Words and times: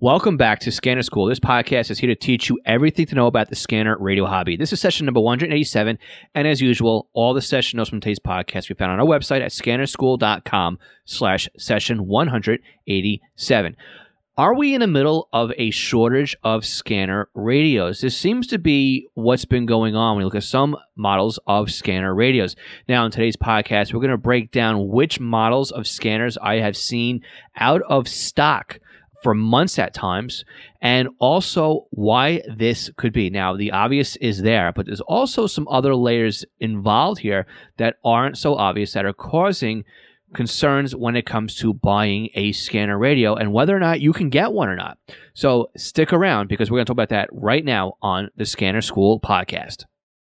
Welcome 0.00 0.36
back 0.36 0.60
to 0.60 0.70
Scanner 0.70 1.02
School. 1.02 1.26
This 1.26 1.40
podcast 1.40 1.90
is 1.90 1.98
here 1.98 2.06
to 2.06 2.14
teach 2.14 2.48
you 2.48 2.60
everything 2.64 3.06
to 3.06 3.16
know 3.16 3.26
about 3.26 3.48
the 3.48 3.56
scanner 3.56 3.96
radio 3.98 4.26
hobby. 4.26 4.56
This 4.56 4.72
is 4.72 4.80
session 4.80 5.06
number 5.06 5.18
187. 5.18 5.98
And 6.36 6.46
as 6.46 6.60
usual, 6.60 7.08
all 7.14 7.34
the 7.34 7.42
session 7.42 7.78
notes 7.78 7.90
from 7.90 7.98
today's 7.98 8.20
podcast 8.20 8.68
we 8.68 8.76
found 8.76 8.92
on 8.92 9.00
our 9.00 9.06
website 9.06 9.40
at 9.40 9.50
scannerschool.com 9.50 10.78
slash 11.04 11.48
session 11.58 12.06
187. 12.06 13.76
Are 14.36 14.54
we 14.54 14.72
in 14.72 14.82
the 14.82 14.86
middle 14.86 15.28
of 15.32 15.50
a 15.58 15.72
shortage 15.72 16.36
of 16.44 16.64
scanner 16.64 17.28
radios? 17.34 18.00
This 18.00 18.16
seems 18.16 18.46
to 18.46 18.58
be 18.60 19.08
what's 19.14 19.46
been 19.46 19.66
going 19.66 19.96
on 19.96 20.14
when 20.14 20.22
you 20.22 20.26
look 20.26 20.36
at 20.36 20.44
some 20.44 20.76
models 20.94 21.40
of 21.48 21.72
scanner 21.72 22.14
radios. 22.14 22.54
Now, 22.88 23.04
in 23.04 23.10
today's 23.10 23.36
podcast, 23.36 23.92
we're 23.92 23.98
going 23.98 24.12
to 24.12 24.16
break 24.16 24.52
down 24.52 24.90
which 24.90 25.18
models 25.18 25.72
of 25.72 25.88
scanners 25.88 26.38
I 26.38 26.60
have 26.60 26.76
seen 26.76 27.22
out 27.56 27.82
of 27.88 28.06
stock 28.06 28.78
for 29.22 29.34
months 29.34 29.78
at 29.78 29.94
times, 29.94 30.44
and 30.80 31.08
also 31.18 31.86
why 31.90 32.42
this 32.56 32.90
could 32.96 33.12
be. 33.12 33.30
Now, 33.30 33.56
the 33.56 33.72
obvious 33.72 34.16
is 34.16 34.42
there, 34.42 34.72
but 34.72 34.86
there's 34.86 35.00
also 35.00 35.46
some 35.46 35.66
other 35.68 35.94
layers 35.94 36.44
involved 36.60 37.20
here 37.20 37.46
that 37.78 37.96
aren't 38.04 38.38
so 38.38 38.54
obvious 38.54 38.92
that 38.92 39.04
are 39.04 39.12
causing 39.12 39.84
concerns 40.34 40.94
when 40.94 41.16
it 41.16 41.26
comes 41.26 41.56
to 41.56 41.72
buying 41.72 42.28
a 42.34 42.52
scanner 42.52 42.98
radio 42.98 43.34
and 43.34 43.52
whether 43.52 43.74
or 43.74 43.80
not 43.80 44.00
you 44.00 44.12
can 44.12 44.28
get 44.28 44.52
one 44.52 44.68
or 44.68 44.76
not. 44.76 44.98
So 45.34 45.70
stick 45.76 46.12
around 46.12 46.48
because 46.48 46.70
we're 46.70 46.76
going 46.76 46.86
to 46.86 46.90
talk 46.90 46.94
about 46.94 47.08
that 47.10 47.30
right 47.32 47.64
now 47.64 47.94
on 48.02 48.30
the 48.36 48.44
Scanner 48.44 48.82
School 48.82 49.20
podcast. 49.20 49.84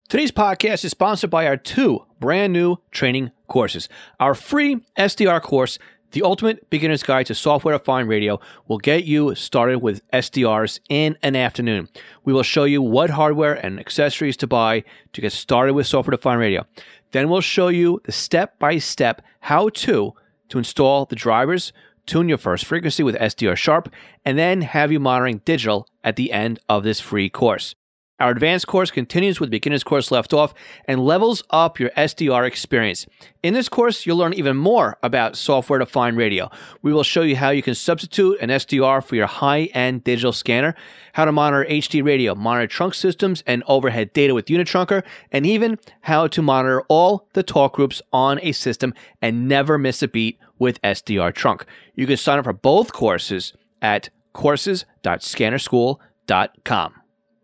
Today's 0.07 0.31
podcast 0.31 0.85
is 0.85 0.91
sponsored 0.91 1.31
by 1.31 1.47
our 1.47 1.57
two 1.57 2.05
brand 2.19 2.53
new 2.53 2.77
training 2.91 3.31
courses. 3.47 3.89
Our 4.19 4.35
free 4.35 4.85
SDR 4.99 5.41
course 5.41 5.79
the 6.15 6.23
Ultimate 6.23 6.69
Beginner's 6.69 7.03
Guide 7.03 7.25
to 7.25 7.35
Software 7.35 7.77
Defined 7.77 8.07
Radio 8.07 8.39
will 8.69 8.77
get 8.77 9.03
you 9.03 9.35
started 9.35 9.79
with 9.79 10.01
SDRs 10.11 10.79
in 10.87 11.17
an 11.21 11.35
afternoon. 11.35 11.89
We 12.23 12.31
will 12.31 12.41
show 12.41 12.63
you 12.63 12.81
what 12.81 13.09
hardware 13.09 13.53
and 13.53 13.81
accessories 13.81 14.37
to 14.37 14.47
buy 14.47 14.85
to 15.11 15.19
get 15.19 15.33
started 15.33 15.73
with 15.73 15.87
software 15.87 16.15
defined 16.15 16.39
radio. 16.39 16.65
Then 17.11 17.27
we'll 17.27 17.41
show 17.41 17.67
you 17.67 18.01
the 18.05 18.13
step 18.13 18.57
by 18.59 18.77
step 18.77 19.23
how 19.41 19.67
to 19.67 20.13
to 20.47 20.57
install 20.57 21.05
the 21.05 21.17
drivers, 21.17 21.73
tune 22.05 22.29
your 22.29 22.37
first 22.37 22.63
frequency 22.63 23.03
with 23.03 23.15
SDR 23.15 23.57
Sharp, 23.57 23.93
and 24.23 24.39
then 24.39 24.61
have 24.61 24.93
you 24.93 25.01
monitoring 25.01 25.41
digital 25.43 25.85
at 26.01 26.15
the 26.15 26.31
end 26.31 26.61
of 26.69 26.83
this 26.83 27.01
free 27.01 27.29
course. 27.29 27.75
Our 28.17 28.31
advanced 28.31 28.67
course 28.67 28.91
continues 28.91 29.41
with 29.41 29.49
the 29.49 29.57
beginner's 29.57 29.83
course 29.83 30.09
left 30.09 30.33
off 30.33 30.53
and 30.85 31.05
levels 31.05 31.43
up 31.49 31.81
your 31.81 31.89
SDR 31.91 32.47
experience. 32.47 33.05
In 33.43 33.53
this 33.53 33.67
course, 33.67 34.05
you'll 34.05 34.15
learn 34.15 34.33
even 34.33 34.55
more 34.55 34.97
about 35.03 35.35
software 35.35 35.79
defined 35.79 36.15
radio. 36.15 36.49
We 36.81 36.93
will 36.93 37.03
show 37.03 37.23
you 37.23 37.35
how 37.35 37.49
you 37.49 37.61
can 37.61 37.75
substitute 37.75 38.37
an 38.39 38.47
SDR 38.47 39.03
for 39.03 39.17
your 39.17 39.27
high 39.27 39.63
end 39.73 40.05
digital 40.05 40.31
scanner, 40.31 40.75
how 41.11 41.25
to 41.25 41.33
monitor 41.33 41.69
HD 41.69 42.05
radio, 42.05 42.35
monitor 42.35 42.67
trunk 42.67 42.93
systems 42.93 43.43
and 43.45 43.65
overhead 43.67 44.13
data 44.13 44.33
with 44.33 44.45
Unitrunker, 44.45 45.03
and 45.33 45.45
even 45.45 45.77
how 45.99 46.27
to 46.27 46.41
monitor 46.41 46.83
all 46.83 47.27
the 47.33 47.43
talk 47.43 47.73
groups 47.73 48.01
on 48.13 48.39
a 48.41 48.53
system 48.53 48.93
and 49.21 49.49
never 49.49 49.77
miss 49.77 50.01
a 50.01 50.07
beat 50.07 50.39
with 50.57 50.81
SDR 50.83 51.33
Trunk. 51.33 51.65
You 51.95 52.07
can 52.07 52.15
sign 52.15 52.39
up 52.39 52.45
for 52.45 52.53
both 52.53 52.93
courses 52.93 53.51
at 53.81 54.09
courses.scannerschool.com. 54.31 56.93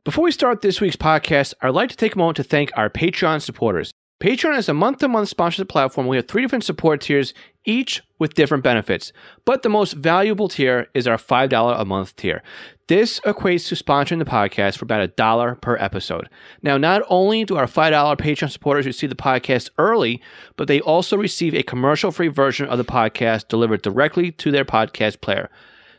Before 0.03 0.23
we 0.23 0.31
start 0.31 0.63
this 0.63 0.81
week's 0.81 0.95
podcast, 0.95 1.53
I'd 1.61 1.75
like 1.75 1.91
to 1.91 1.95
take 1.95 2.15
a 2.15 2.17
moment 2.17 2.37
to 2.37 2.43
thank 2.43 2.71
our 2.75 2.89
Patreon 2.89 3.39
supporters. 3.39 3.91
Patreon 4.19 4.57
is 4.57 4.67
a 4.67 4.73
month 4.73 4.97
to 4.97 5.07
month 5.07 5.29
sponsorship 5.29 5.69
platform. 5.69 6.07
We 6.07 6.15
have 6.15 6.27
three 6.27 6.41
different 6.41 6.63
support 6.63 7.01
tiers, 7.01 7.35
each 7.65 8.01
with 8.17 8.33
different 8.33 8.63
benefits. 8.63 9.13
But 9.45 9.61
the 9.61 9.69
most 9.69 9.93
valuable 9.93 10.47
tier 10.47 10.87
is 10.95 11.05
our 11.05 11.17
$5 11.17 11.79
a 11.79 11.85
month 11.85 12.15
tier. 12.15 12.41
This 12.87 13.19
equates 13.19 13.67
to 13.67 13.75
sponsoring 13.75 14.17
the 14.17 14.25
podcast 14.25 14.77
for 14.77 14.85
about 14.85 15.01
a 15.01 15.07
dollar 15.07 15.53
per 15.53 15.77
episode. 15.77 16.29
Now, 16.63 16.79
not 16.79 17.03
only 17.07 17.45
do 17.45 17.57
our 17.57 17.67
$5 17.67 18.17
Patreon 18.17 18.49
supporters 18.49 18.87
receive 18.87 19.11
the 19.11 19.15
podcast 19.15 19.69
early, 19.77 20.19
but 20.57 20.67
they 20.67 20.81
also 20.81 21.15
receive 21.15 21.53
a 21.53 21.61
commercial 21.61 22.09
free 22.09 22.27
version 22.27 22.67
of 22.67 22.79
the 22.79 22.85
podcast 22.85 23.49
delivered 23.49 23.83
directly 23.83 24.31
to 24.31 24.49
their 24.49 24.65
podcast 24.65 25.21
player. 25.21 25.51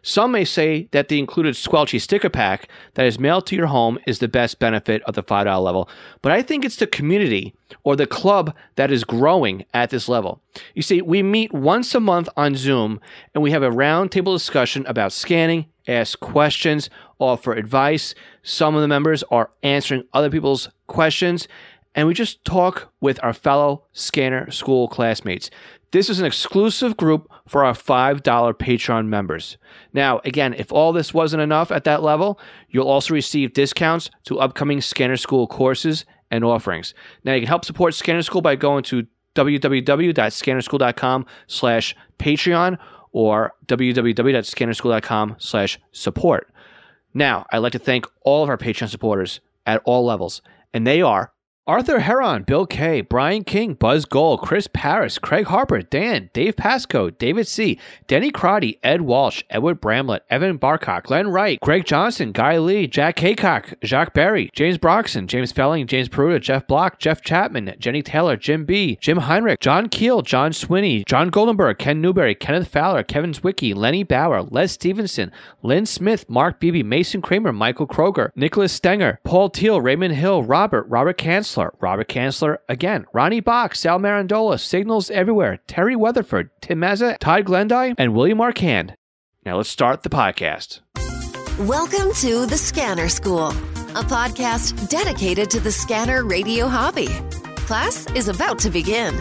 Some 0.02 0.32
may 0.32 0.44
say 0.44 0.88
that 0.90 1.08
the 1.08 1.18
included 1.18 1.54
Squelchy 1.54 2.00
sticker 2.00 2.28
pack 2.28 2.68
that 2.94 3.06
is 3.06 3.20
mailed 3.20 3.46
to 3.46 3.56
your 3.56 3.68
home 3.68 3.98
is 4.06 4.18
the 4.18 4.28
best 4.28 4.58
benefit 4.58 5.00
of 5.04 5.14
the 5.14 5.22
$5 5.22 5.62
level, 5.62 5.88
but 6.22 6.32
I 6.32 6.42
think 6.42 6.64
it's 6.64 6.76
the 6.76 6.88
community 6.88 7.54
or 7.84 7.94
the 7.94 8.06
club 8.06 8.54
that 8.74 8.90
is 8.90 9.04
growing 9.04 9.64
at 9.72 9.90
this 9.90 10.08
level. 10.08 10.42
You 10.74 10.82
see, 10.82 11.00
we 11.02 11.22
meet 11.22 11.52
once 11.52 11.94
a 11.94 12.00
month 12.00 12.28
on 12.36 12.56
Zoom 12.56 13.00
and 13.32 13.42
we 13.42 13.52
have 13.52 13.62
a 13.62 13.70
roundtable 13.70 14.34
discussion 14.34 14.84
about 14.86 15.12
scanning, 15.12 15.66
ask 15.86 16.18
questions, 16.18 16.90
offer 17.18 17.52
advice. 17.52 18.14
Some 18.42 18.74
of 18.74 18.82
the 18.82 18.88
members 18.88 19.22
are 19.30 19.50
answering 19.62 20.04
other 20.12 20.30
people's 20.30 20.68
questions, 20.88 21.46
and 21.94 22.08
we 22.08 22.14
just 22.14 22.44
talk 22.44 22.92
with 23.00 23.22
our 23.22 23.32
fellow 23.32 23.84
scanner 23.92 24.50
school 24.50 24.88
classmates. 24.88 25.50
This 25.92 26.08
is 26.08 26.20
an 26.20 26.26
exclusive 26.26 26.96
group 26.96 27.30
for 27.46 27.64
our 27.66 27.74
$5 27.74 28.22
Patreon 28.22 29.06
members. 29.08 29.58
Now, 29.92 30.20
again, 30.24 30.54
if 30.54 30.72
all 30.72 30.92
this 30.94 31.12
wasn't 31.12 31.42
enough 31.42 31.70
at 31.70 31.84
that 31.84 32.02
level, 32.02 32.40
you'll 32.70 32.88
also 32.88 33.12
receive 33.12 33.52
discounts 33.52 34.10
to 34.24 34.40
upcoming 34.40 34.80
Scanner 34.80 35.18
School 35.18 35.46
courses 35.46 36.06
and 36.30 36.44
offerings. 36.44 36.94
Now, 37.24 37.34
you 37.34 37.42
can 37.42 37.48
help 37.48 37.66
support 37.66 37.94
Scanner 37.94 38.22
School 38.22 38.40
by 38.40 38.56
going 38.56 38.84
to 38.84 39.06
www.scannerschool.com 39.34 41.26
slash 41.46 41.94
Patreon 42.18 42.78
or 43.12 43.52
www.scannerschool.com 43.66 45.36
slash 45.38 45.78
support. 45.92 46.50
Now, 47.12 47.46
I'd 47.52 47.58
like 47.58 47.72
to 47.72 47.78
thank 47.78 48.06
all 48.22 48.42
of 48.42 48.48
our 48.48 48.56
Patreon 48.56 48.88
supporters 48.88 49.40
at 49.66 49.82
all 49.84 50.06
levels, 50.06 50.40
and 50.72 50.86
they 50.86 51.02
are 51.02 51.31
Arthur 51.64 52.00
Heron, 52.00 52.42
Bill 52.42 52.66
K, 52.66 53.02
Brian 53.02 53.44
King, 53.44 53.74
Buzz 53.74 54.04
Gold, 54.04 54.40
Chris 54.40 54.66
Paris, 54.72 55.16
Craig 55.16 55.46
Harper, 55.46 55.80
Dan, 55.80 56.28
Dave 56.32 56.56
Pasco, 56.56 57.08
David 57.08 57.46
C, 57.46 57.78
Denny 58.08 58.32
Crotty, 58.32 58.80
Ed 58.82 59.02
Walsh, 59.02 59.44
Edward 59.48 59.80
Bramlett, 59.80 60.24
Evan 60.28 60.58
Barcock, 60.58 61.04
Glenn 61.04 61.28
Wright, 61.28 61.60
Greg 61.60 61.84
Johnson, 61.84 62.32
Guy 62.32 62.58
Lee, 62.58 62.88
Jack 62.88 63.20
Haycock, 63.20 63.74
Jacques 63.84 64.12
Berry, 64.12 64.50
James 64.52 64.76
Broxson, 64.76 65.28
James 65.28 65.52
Felling, 65.52 65.86
James 65.86 66.08
Peruta, 66.08 66.40
Jeff 66.40 66.66
Block, 66.66 66.98
Jeff 66.98 67.22
Chapman, 67.22 67.76
Jenny 67.78 68.02
Taylor, 68.02 68.36
Jim 68.36 68.64
B, 68.64 68.98
Jim 69.00 69.18
Heinrich, 69.18 69.60
John 69.60 69.88
Keel, 69.88 70.22
John 70.22 70.50
Swinney, 70.50 71.06
John 71.06 71.30
Goldenberg, 71.30 71.78
Ken 71.78 72.00
Newberry, 72.00 72.34
Kenneth 72.34 72.66
Fowler, 72.66 73.04
Kevin 73.04 73.30
Zwicky, 73.30 73.72
Lenny 73.72 74.02
Bauer, 74.02 74.42
Les 74.50 74.72
Stevenson, 74.72 75.30
Lynn 75.62 75.86
Smith, 75.86 76.28
Mark 76.28 76.58
Beebe, 76.58 76.84
Mason 76.84 77.22
Kramer, 77.22 77.52
Michael 77.52 77.86
Kroger, 77.86 78.30
Nicholas 78.34 78.72
Stenger, 78.72 79.20
Paul 79.22 79.48
Teal, 79.48 79.80
Raymond 79.80 80.14
Hill, 80.14 80.42
Robert, 80.42 80.88
Robert 80.88 81.16
Cancel. 81.18 81.51
Robert 81.56 82.08
Kanzler, 82.08 82.58
again, 82.68 83.06
Ronnie 83.12 83.40
Bach, 83.40 83.74
Sal 83.74 83.98
Marandola, 83.98 84.58
Signals 84.58 85.10
Everywhere, 85.10 85.58
Terry 85.66 85.96
Weatherford, 85.96 86.50
Tim 86.60 86.80
Mazza, 86.80 87.18
Todd 87.18 87.44
Glendy, 87.44 87.94
and 87.98 88.14
William 88.14 88.38
Arcand. 88.38 88.94
Now 89.44 89.56
let's 89.56 89.68
start 89.68 90.02
the 90.02 90.08
podcast. 90.08 90.80
Welcome 91.66 92.12
to 92.14 92.46
The 92.46 92.56
Scanner 92.56 93.08
School, 93.08 93.48
a 93.48 94.02
podcast 94.04 94.88
dedicated 94.88 95.50
to 95.50 95.60
the 95.60 95.72
scanner 95.72 96.24
radio 96.24 96.66
hobby. 96.68 97.08
Class 97.66 98.06
is 98.12 98.28
about 98.28 98.58
to 98.60 98.70
begin. 98.70 99.14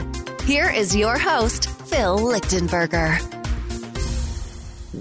Here 0.45 0.69
is 0.69 0.95
your 0.95 1.17
host, 1.17 1.69
Phil 1.87 2.17
Lichtenberger. 2.19 3.40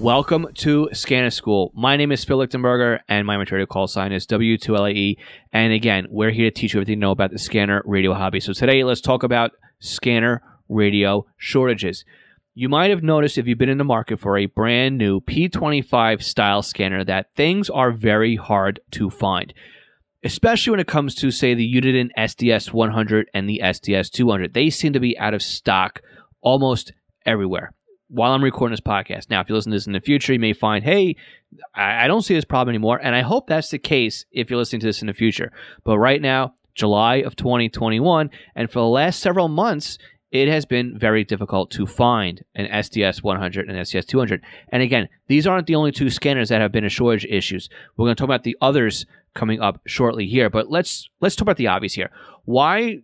Welcome 0.01 0.47
to 0.55 0.89
Scanner 0.95 1.29
School. 1.29 1.73
My 1.75 1.99
name 1.99 2.11
is 2.11 2.25
Phil 2.25 2.39
Lichtenberger, 2.39 3.01
and 3.07 3.27
my 3.27 3.37
material 3.37 3.67
call 3.67 3.87
sign 3.87 4.13
is 4.13 4.27
W2LAE. 4.27 5.19
And 5.53 5.75
again, 5.75 6.07
we're 6.09 6.31
here 6.31 6.49
to 6.49 6.51
teach 6.51 6.73
you 6.73 6.79
everything 6.79 6.93
you 6.93 7.01
know 7.01 7.11
about 7.11 7.33
the 7.33 7.39
scanner 7.39 7.83
radio 7.85 8.15
hobby. 8.15 8.41
So 8.41 8.55
today, 8.55 8.83
let's 8.83 9.03
talk 9.03 9.25
about 9.25 9.51
scanner 9.79 10.41
radio 10.71 11.27
shortages. 11.37 12.07
You 12.55 12.71
might 12.71 12.89
have 12.89 13.03
noticed 13.03 13.37
if 13.37 13.47
you've 13.47 13.59
been 13.59 13.69
in 13.69 13.77
the 13.77 13.85
market 13.85 14.21
for 14.21 14.39
a 14.39 14.47
brand 14.47 14.97
new 14.97 15.21
P25 15.21 16.23
style 16.23 16.63
scanner 16.63 17.05
that 17.05 17.35
things 17.37 17.69
are 17.69 17.93
very 17.93 18.37
hard 18.37 18.81
to 18.93 19.11
find, 19.11 19.53
especially 20.25 20.71
when 20.71 20.81
it 20.81 20.89
comes 20.89 21.15
to, 21.17 21.31
say, 21.31 21.53
the 21.53 21.75
Uniden 21.75 22.09
SDS 22.17 22.73
100 22.73 23.29
and 23.35 23.47
the 23.47 23.61
SDS 23.63 24.11
200. 24.11 24.55
They 24.55 24.71
seem 24.71 24.95
to 24.95 24.99
be 25.01 25.19
out 25.19 25.35
of 25.35 25.43
stock 25.43 26.01
almost 26.41 26.95
everywhere 27.27 27.75
while 28.11 28.33
I'm 28.33 28.43
recording 28.43 28.73
this 28.73 28.81
podcast. 28.81 29.31
Now, 29.31 29.41
if 29.41 29.49
you 29.49 29.55
listen 29.55 29.71
to 29.71 29.77
this 29.77 29.87
in 29.87 29.93
the 29.93 30.01
future, 30.01 30.33
you 30.33 30.41
may 30.41 30.53
find, 30.53 30.85
hey, 30.85 31.17
I, 31.75 32.09
don't 32.09 32.23
see 32.23 32.35
this 32.35 32.45
problem 32.45 32.73
anymore. 32.73 33.01
And 33.03 33.15
I 33.15 33.23
hope 33.23 33.47
that's 33.47 33.71
the 33.71 33.79
case 33.79 34.27
if 34.33 34.51
you're 34.51 34.59
listening 34.59 34.81
to 34.81 34.87
this 34.87 35.01
in 35.01 35.07
the 35.07 35.15
future. 35.15 35.53
But 35.85 35.99
right 35.99 36.21
now, 36.21 36.55
July 36.75 37.17
of 37.17 37.37
2021, 37.37 38.31
and 38.57 38.71
for 38.71 38.81
the 38.81 38.87
last 38.87 39.21
several 39.21 39.49
months, 39.49 39.99
it 40.33 40.49
has 40.49 40.65
been 40.65 40.99
very 40.99 41.25
difficult 41.25 41.71
to 41.73 41.87
find 41.87 42.45
an 42.55 42.67
SDS 42.67 43.23
100 43.23 43.69
and 43.69 43.79
SDS 43.79 44.07
200. 44.07 44.43
And 44.71 44.83
again, 44.83 45.09
these 45.29 45.47
aren't 45.47 45.67
the 45.67 45.75
only 45.75 45.93
two 45.93 46.11
scanners 46.11 46.49
that 46.49 46.61
have 46.61 46.73
been 46.73 46.85
a 46.85 46.89
shortage 46.89 47.27
issues. 47.27 47.69
We're 47.97 48.07
going 48.07 48.17
to 48.17 48.21
talk 48.21 48.29
about 48.29 48.45
the 48.45 48.57
others 48.61 49.07
coming 49.35 49.61
up 49.61 49.81
shortly 49.87 50.27
here. 50.27 50.51
But 50.51 50.71
let's 50.71 51.09
let's 51.21 51.37
talk 51.37 51.43
about 51.43 51.57
the 51.57 51.69
obvious 51.69 51.95
here. 51.95 52.11
Why 52.45 52.99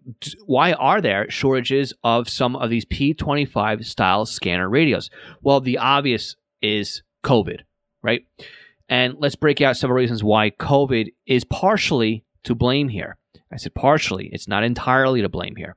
why 0.47 0.73
are 0.73 1.01
there 1.01 1.31
shortages 1.31 1.93
of 2.03 2.29
some 2.29 2.57
of 2.57 2.71
these 2.71 2.85
P25 2.85 3.85
style 3.85 4.27
scanner 4.27 4.69
radios? 4.69 5.11
Well, 5.43 5.61
the 5.61 5.79
obvious 5.79 6.37
is 6.63 7.03
COVID, 7.25 7.61
right? 8.03 8.27
And 8.89 9.15
let's 9.19 9.37
break 9.37 9.61
out 9.61 9.77
several 9.77 9.99
reasons 9.99 10.23
why 10.23 10.51
COVID 10.51 11.13
is 11.27 11.45
partially 11.45 12.25
to 12.45 12.55
blame 12.55 12.89
here. 12.89 13.17
I 13.53 13.57
said 13.57 13.75
partially, 13.75 14.29
it's 14.33 14.49
not 14.49 14.65
entirely 14.65 15.23
to 15.23 15.29
blame 15.29 15.57
here. 15.57 15.77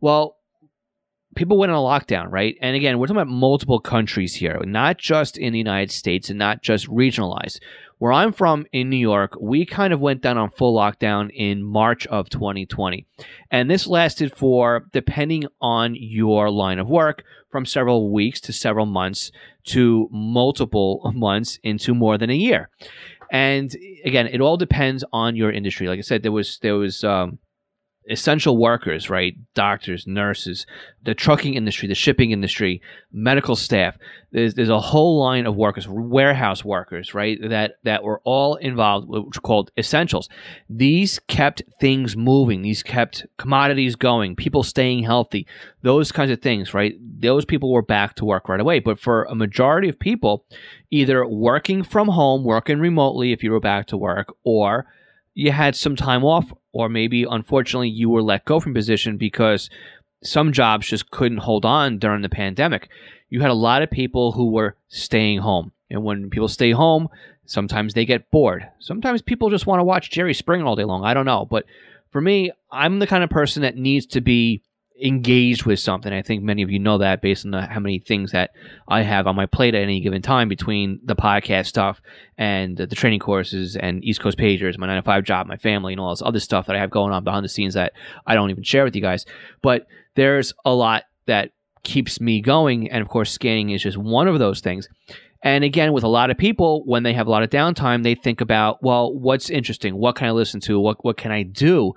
Well, 0.00 0.36
people 1.34 1.58
went 1.58 1.72
on 1.72 1.78
a 1.78 1.80
lockdown, 1.80 2.30
right? 2.30 2.56
And 2.60 2.76
again, 2.76 2.98
we're 2.98 3.06
talking 3.06 3.20
about 3.20 3.32
multiple 3.32 3.80
countries 3.80 4.34
here, 4.34 4.60
not 4.64 4.98
just 4.98 5.38
in 5.38 5.52
the 5.52 5.58
United 5.58 5.92
States 5.92 6.30
and 6.30 6.38
not 6.38 6.62
just 6.62 6.88
regionalized. 6.88 7.60
Where 7.98 8.12
I'm 8.12 8.32
from 8.32 8.66
in 8.72 8.90
New 8.90 8.96
York, 8.96 9.32
we 9.40 9.66
kind 9.66 9.92
of 9.92 10.00
went 10.00 10.22
down 10.22 10.38
on 10.38 10.50
full 10.50 10.74
lockdown 10.74 11.30
in 11.34 11.62
March 11.64 12.06
of 12.06 12.30
2020. 12.30 13.06
And 13.50 13.68
this 13.68 13.86
lasted 13.86 14.36
for, 14.36 14.86
depending 14.92 15.46
on 15.60 15.96
your 15.96 16.48
line 16.50 16.78
of 16.78 16.88
work, 16.88 17.24
from 17.50 17.66
several 17.66 18.12
weeks 18.12 18.40
to 18.42 18.52
several 18.52 18.86
months 18.86 19.32
to 19.64 20.08
multiple 20.12 21.10
months 21.14 21.58
into 21.62 21.94
more 21.94 22.18
than 22.18 22.30
a 22.30 22.34
year. 22.34 22.68
And 23.30 23.74
again, 24.04 24.26
it 24.28 24.40
all 24.40 24.56
depends 24.56 25.04
on 25.12 25.36
your 25.36 25.50
industry. 25.50 25.88
Like 25.88 25.98
I 25.98 26.02
said, 26.02 26.22
there 26.22 26.32
was 26.32 26.58
there 26.60 26.76
was 26.76 27.04
um, 27.04 27.38
essential 28.08 28.56
workers, 28.56 29.10
right? 29.10 29.36
Doctors, 29.54 30.06
nurses, 30.06 30.66
the 31.04 31.14
trucking 31.14 31.54
industry, 31.54 31.88
the 31.88 31.94
shipping 31.94 32.30
industry, 32.30 32.80
medical 33.12 33.56
staff. 33.56 33.96
There's, 34.32 34.54
there's 34.54 34.68
a 34.68 34.80
whole 34.80 35.20
line 35.20 35.46
of 35.46 35.56
workers, 35.56 35.86
warehouse 35.88 36.64
workers, 36.64 37.14
right? 37.14 37.38
That 37.40 37.74
that 37.84 38.02
were 38.02 38.20
all 38.24 38.56
involved, 38.56 39.08
which 39.08 39.42
called 39.42 39.70
essentials. 39.78 40.28
These 40.68 41.18
kept 41.28 41.62
things 41.80 42.16
moving. 42.16 42.62
These 42.62 42.82
kept 42.82 43.26
commodities 43.36 43.96
going. 43.96 44.36
People 44.36 44.62
staying 44.62 45.04
healthy. 45.04 45.46
Those 45.82 46.12
kinds 46.12 46.30
of 46.30 46.40
things, 46.40 46.74
right? 46.74 46.94
Those 47.00 47.44
people 47.44 47.72
were 47.72 47.82
back 47.82 48.14
to 48.16 48.24
work 48.24 48.48
right 48.48 48.60
away. 48.60 48.80
But 48.80 48.98
for 48.98 49.24
a 49.24 49.34
majority 49.34 49.88
of 49.88 49.98
people, 49.98 50.44
either 50.90 51.26
working 51.26 51.82
from 51.82 52.08
home, 52.08 52.44
working 52.44 52.80
remotely, 52.80 53.32
if 53.32 53.42
you 53.42 53.50
were 53.50 53.60
back 53.60 53.86
to 53.88 53.96
work, 53.96 54.34
or 54.44 54.86
you 55.34 55.52
had 55.52 55.76
some 55.76 55.94
time 55.94 56.24
off, 56.24 56.52
or 56.72 56.88
maybe 56.88 57.24
unfortunately 57.24 57.88
you 57.88 58.10
were 58.10 58.22
let 58.22 58.44
go 58.44 58.60
from 58.60 58.74
position 58.74 59.16
because 59.16 59.70
some 60.22 60.52
jobs 60.52 60.86
just 60.86 61.10
couldn't 61.10 61.38
hold 61.38 61.64
on 61.64 61.98
during 61.98 62.22
the 62.22 62.28
pandemic. 62.28 62.88
You 63.30 63.40
had 63.40 63.50
a 63.50 63.54
lot 63.54 63.82
of 63.82 63.90
people 63.90 64.32
who 64.32 64.50
were 64.50 64.76
staying 64.88 65.38
home. 65.38 65.72
And 65.90 66.04
when 66.04 66.30
people 66.30 66.48
stay 66.48 66.72
home, 66.72 67.08
sometimes 67.46 67.94
they 67.94 68.04
get 68.04 68.30
bored. 68.30 68.68
Sometimes 68.78 69.22
people 69.22 69.50
just 69.50 69.66
want 69.66 69.80
to 69.80 69.84
watch 69.84 70.10
Jerry 70.10 70.34
Springer 70.34 70.66
all 70.66 70.76
day 70.76 70.84
long. 70.84 71.04
I 71.04 71.14
don't 71.14 71.26
know. 71.26 71.46
But 71.46 71.64
for 72.10 72.20
me, 72.20 72.50
I'm 72.70 72.98
the 72.98 73.06
kind 73.06 73.24
of 73.24 73.30
person 73.30 73.62
that 73.62 73.76
needs 73.76 74.06
to 74.06 74.20
be 74.20 74.62
engaged 75.02 75.64
with 75.64 75.78
something. 75.78 76.12
I 76.12 76.22
think 76.22 76.42
many 76.42 76.62
of 76.62 76.70
you 76.70 76.78
know 76.78 76.98
that 76.98 77.22
based 77.22 77.44
on 77.44 77.52
the, 77.52 77.62
how 77.62 77.80
many 77.80 77.98
things 77.98 78.32
that 78.32 78.50
I 78.88 79.02
have 79.02 79.26
on 79.26 79.36
my 79.36 79.46
plate 79.46 79.74
at 79.74 79.82
any 79.82 80.00
given 80.00 80.22
time 80.22 80.48
between 80.48 81.00
the 81.04 81.14
podcast 81.14 81.66
stuff 81.66 82.00
and 82.36 82.76
the, 82.76 82.86
the 82.86 82.96
training 82.96 83.20
courses 83.20 83.76
and 83.76 84.04
East 84.04 84.20
Coast 84.20 84.38
Pagers, 84.38 84.78
my 84.78 84.86
9 84.86 84.96
to 84.96 85.02
5 85.02 85.24
job, 85.24 85.46
my 85.46 85.56
family, 85.56 85.92
and 85.92 86.00
all 86.00 86.10
this 86.10 86.22
other 86.22 86.40
stuff 86.40 86.66
that 86.66 86.76
I 86.76 86.80
have 86.80 86.90
going 86.90 87.12
on 87.12 87.24
behind 87.24 87.44
the 87.44 87.48
scenes 87.48 87.74
that 87.74 87.92
I 88.26 88.34
don't 88.34 88.50
even 88.50 88.64
share 88.64 88.84
with 88.84 88.96
you 88.96 89.02
guys. 89.02 89.24
But 89.62 89.86
there's 90.14 90.52
a 90.64 90.74
lot 90.74 91.04
that 91.26 91.52
keeps 91.84 92.20
me 92.20 92.40
going. 92.40 92.90
And 92.90 93.00
of 93.00 93.08
course, 93.08 93.30
scanning 93.30 93.70
is 93.70 93.82
just 93.82 93.96
one 93.96 94.28
of 94.28 94.38
those 94.38 94.60
things. 94.60 94.88
And 95.42 95.62
again, 95.62 95.92
with 95.92 96.02
a 96.02 96.08
lot 96.08 96.30
of 96.30 96.38
people, 96.38 96.82
when 96.84 97.04
they 97.04 97.12
have 97.12 97.28
a 97.28 97.30
lot 97.30 97.44
of 97.44 97.50
downtime, 97.50 98.02
they 98.02 98.16
think 98.16 98.40
about, 98.40 98.82
well, 98.82 99.14
what's 99.14 99.50
interesting? 99.50 99.96
What 99.96 100.16
can 100.16 100.26
I 100.26 100.32
listen 100.32 100.60
to? 100.62 100.80
What 100.80 101.04
what 101.04 101.16
can 101.16 101.30
I 101.30 101.44
do? 101.44 101.94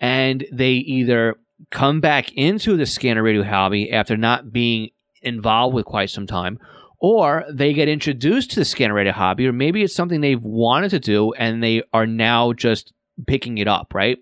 And 0.00 0.44
they 0.52 0.72
either 0.72 1.34
come 1.70 2.00
back 2.00 2.32
into 2.32 2.76
the 2.76 2.86
scanner 2.86 3.22
radio 3.22 3.42
hobby 3.42 3.92
after 3.92 4.16
not 4.16 4.52
being 4.52 4.90
involved 5.22 5.74
with 5.74 5.86
quite 5.86 6.10
some 6.10 6.26
time, 6.26 6.58
or 7.00 7.44
they 7.52 7.72
get 7.72 7.88
introduced 7.88 8.50
to 8.50 8.60
the 8.60 8.64
scanner 8.64 8.94
radio 8.94 9.12
hobby, 9.12 9.46
or 9.46 9.52
maybe 9.52 9.82
it's 9.82 9.94
something 9.94 10.20
they've 10.20 10.42
wanted 10.42 10.90
to 10.90 11.00
do 11.00 11.32
and 11.34 11.62
they 11.62 11.82
are 11.92 12.06
now 12.06 12.52
just 12.52 12.92
picking 13.26 13.58
it 13.58 13.68
up, 13.68 13.94
right? 13.94 14.18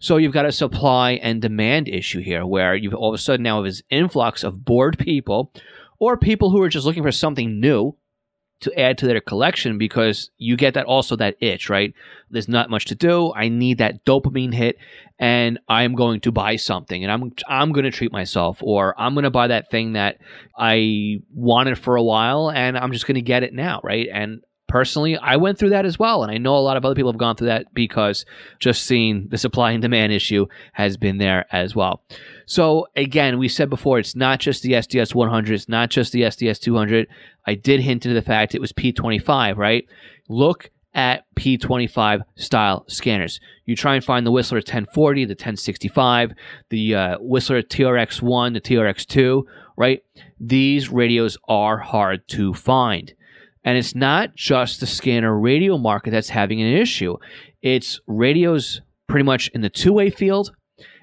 So 0.00 0.16
you've 0.16 0.32
got 0.32 0.46
a 0.46 0.52
supply 0.52 1.12
and 1.12 1.40
demand 1.40 1.88
issue 1.88 2.20
here 2.20 2.44
where 2.44 2.74
you've 2.74 2.94
all 2.94 3.10
of 3.10 3.14
a 3.14 3.18
sudden 3.18 3.44
now 3.44 3.56
have 3.56 3.64
this 3.64 3.82
influx 3.90 4.42
of 4.42 4.64
bored 4.64 4.98
people 4.98 5.52
or 6.00 6.16
people 6.16 6.50
who 6.50 6.60
are 6.62 6.68
just 6.68 6.86
looking 6.86 7.04
for 7.04 7.12
something 7.12 7.60
new 7.60 7.94
to 8.62 8.78
add 8.78 8.98
to 8.98 9.06
their 9.06 9.20
collection 9.20 9.78
because 9.78 10.30
you 10.38 10.56
get 10.56 10.74
that 10.74 10.86
also 10.86 11.16
that 11.16 11.36
itch, 11.40 11.68
right? 11.68 11.92
There's 12.30 12.48
not 12.48 12.70
much 12.70 12.86
to 12.86 12.94
do. 12.94 13.32
I 13.34 13.48
need 13.48 13.78
that 13.78 14.04
dopamine 14.04 14.54
hit 14.54 14.78
and 15.18 15.58
I'm 15.68 15.94
going 15.94 16.20
to 16.20 16.32
buy 16.32 16.56
something 16.56 17.02
and 17.04 17.12
I'm 17.12 17.32
I'm 17.48 17.72
going 17.72 17.84
to 17.84 17.90
treat 17.90 18.12
myself 18.12 18.58
or 18.62 18.94
I'm 19.00 19.14
going 19.14 19.24
to 19.24 19.30
buy 19.30 19.48
that 19.48 19.70
thing 19.70 19.92
that 19.92 20.18
I 20.56 21.20
wanted 21.34 21.78
for 21.78 21.96
a 21.96 22.02
while 22.02 22.50
and 22.50 22.76
I'm 22.76 22.92
just 22.92 23.06
going 23.06 23.16
to 23.16 23.22
get 23.22 23.42
it 23.42 23.52
now, 23.52 23.80
right? 23.84 24.08
And 24.12 24.42
personally, 24.72 25.18
I 25.18 25.36
went 25.36 25.58
through 25.58 25.70
that 25.70 25.84
as 25.84 25.98
well. 25.98 26.22
And 26.22 26.32
I 26.32 26.38
know 26.38 26.56
a 26.56 26.58
lot 26.58 26.78
of 26.78 26.84
other 26.84 26.94
people 26.94 27.12
have 27.12 27.18
gone 27.18 27.36
through 27.36 27.48
that 27.48 27.74
because 27.74 28.24
just 28.58 28.84
seeing 28.84 29.28
the 29.28 29.36
supply 29.36 29.72
and 29.72 29.82
demand 29.82 30.12
issue 30.12 30.46
has 30.72 30.96
been 30.96 31.18
there 31.18 31.44
as 31.52 31.76
well. 31.76 32.02
So, 32.46 32.86
again, 32.96 33.38
we 33.38 33.48
said 33.48 33.70
before, 33.70 33.98
it's 33.98 34.16
not 34.16 34.40
just 34.40 34.62
the 34.62 34.72
SDS 34.72 35.14
100, 35.14 35.54
it's 35.54 35.68
not 35.68 35.90
just 35.90 36.12
the 36.12 36.22
SDS 36.22 36.60
200. 36.60 37.08
I 37.46 37.54
did 37.54 37.80
hint 37.80 38.06
into 38.06 38.14
the 38.14 38.22
fact 38.22 38.54
it 38.54 38.60
was 38.60 38.72
P25, 38.72 39.56
right? 39.56 39.86
Look 40.28 40.70
at 40.94 41.24
P25 41.36 42.20
style 42.36 42.84
scanners. 42.88 43.40
You 43.64 43.76
try 43.76 43.94
and 43.94 44.04
find 44.04 44.26
the 44.26 44.30
Whistler 44.30 44.58
1040, 44.58 45.24
the 45.24 45.32
1065, 45.32 46.32
the 46.68 46.94
uh, 46.94 47.16
Whistler 47.20 47.62
TRX1, 47.62 48.52
the 48.52 48.60
TRX2, 48.60 49.42
right? 49.76 50.02
These 50.38 50.90
radios 50.90 51.38
are 51.48 51.78
hard 51.78 52.26
to 52.28 52.52
find. 52.52 53.12
And 53.64 53.78
it's 53.78 53.94
not 53.94 54.34
just 54.34 54.80
the 54.80 54.86
scanner 54.86 55.38
radio 55.38 55.78
market 55.78 56.10
that's 56.10 56.30
having 56.30 56.60
an 56.60 56.76
issue. 56.76 57.16
It's 57.62 58.00
radios 58.06 58.80
pretty 59.06 59.24
much 59.24 59.48
in 59.54 59.60
the 59.60 59.70
two 59.70 59.92
way 59.92 60.10
field, 60.10 60.52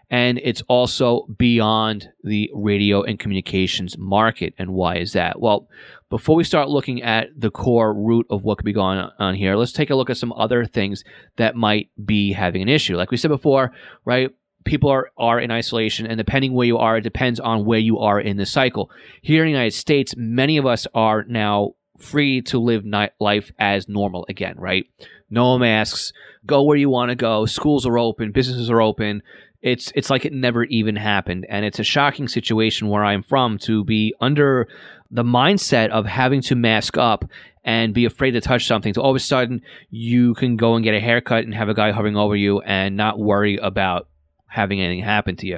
and 0.09 0.39
it's 0.43 0.63
also 0.67 1.27
beyond 1.37 2.09
the 2.23 2.49
radio 2.53 3.03
and 3.03 3.19
communications 3.19 3.97
market. 3.97 4.53
And 4.57 4.73
why 4.73 4.97
is 4.97 5.13
that? 5.13 5.39
Well, 5.39 5.67
before 6.09 6.35
we 6.35 6.43
start 6.43 6.69
looking 6.69 7.03
at 7.03 7.27
the 7.37 7.51
core 7.51 7.93
root 7.93 8.25
of 8.29 8.43
what 8.43 8.57
could 8.57 8.65
be 8.65 8.73
going 8.73 8.97
on 9.19 9.35
here, 9.35 9.55
let's 9.55 9.71
take 9.71 9.91
a 9.91 9.95
look 9.95 10.09
at 10.09 10.17
some 10.17 10.33
other 10.33 10.65
things 10.65 11.03
that 11.37 11.55
might 11.55 11.89
be 12.03 12.33
having 12.33 12.63
an 12.63 12.69
issue. 12.69 12.97
Like 12.97 13.11
we 13.11 13.17
said 13.17 13.29
before, 13.29 13.71
right? 14.05 14.31
People 14.65 14.89
are, 14.89 15.11
are 15.17 15.39
in 15.39 15.51
isolation, 15.51 16.05
and 16.05 16.17
depending 16.17 16.53
where 16.53 16.67
you 16.67 16.77
are, 16.77 16.97
it 16.97 17.01
depends 17.01 17.39
on 17.39 17.65
where 17.65 17.79
you 17.79 17.99
are 17.99 18.19
in 18.19 18.37
the 18.37 18.45
cycle. 18.45 18.91
Here 19.21 19.43
in 19.43 19.47
the 19.47 19.57
United 19.57 19.73
States, 19.73 20.15
many 20.17 20.57
of 20.57 20.65
us 20.65 20.85
are 20.93 21.23
now 21.23 21.75
free 21.97 22.41
to 22.41 22.59
live 22.59 22.83
life 23.19 23.51
as 23.59 23.87
normal 23.87 24.25
again, 24.27 24.55
right? 24.57 24.85
No 25.29 25.59
masks, 25.59 26.11
go 26.45 26.63
where 26.63 26.77
you 26.77 26.89
want 26.89 27.09
to 27.09 27.15
go, 27.15 27.45
schools 27.45 27.85
are 27.85 27.97
open, 27.97 28.31
businesses 28.31 28.69
are 28.69 28.81
open. 28.81 29.21
It's 29.61 29.91
it's 29.95 30.09
like 30.09 30.25
it 30.25 30.33
never 30.33 30.63
even 30.65 30.95
happened 30.95 31.45
and 31.49 31.65
it's 31.65 31.79
a 31.79 31.83
shocking 31.83 32.27
situation 32.27 32.87
where 32.87 33.03
I'm 33.03 33.23
from 33.23 33.57
to 33.59 33.83
be 33.83 34.13
under 34.21 34.67
the 35.11 35.23
mindset 35.23 35.89
of 35.89 36.05
having 36.05 36.41
to 36.43 36.55
mask 36.55 36.97
up 36.97 37.25
and 37.65 37.93
be 37.93 38.05
afraid 38.05 38.31
to 38.31 38.41
touch 38.41 38.65
something. 38.65 38.93
So 38.93 39.01
all 39.01 39.09
of 39.09 39.15
a 39.15 39.19
sudden 39.19 39.61
you 39.89 40.33
can 40.35 40.55
go 40.55 40.75
and 40.75 40.83
get 40.83 40.93
a 40.93 40.99
haircut 40.99 41.43
and 41.43 41.53
have 41.53 41.67
a 41.67 41.73
guy 41.73 41.91
hovering 41.91 42.15
over 42.15 42.35
you 42.35 42.61
and 42.61 42.95
not 42.95 43.19
worry 43.19 43.57
about 43.57 44.07
having 44.47 44.79
anything 44.79 45.03
happen 45.03 45.35
to 45.37 45.47
you. 45.47 45.57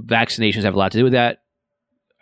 Vaccinations 0.00 0.62
have 0.62 0.74
a 0.74 0.78
lot 0.78 0.92
to 0.92 0.98
do 0.98 1.04
with 1.04 1.12
that 1.12 1.40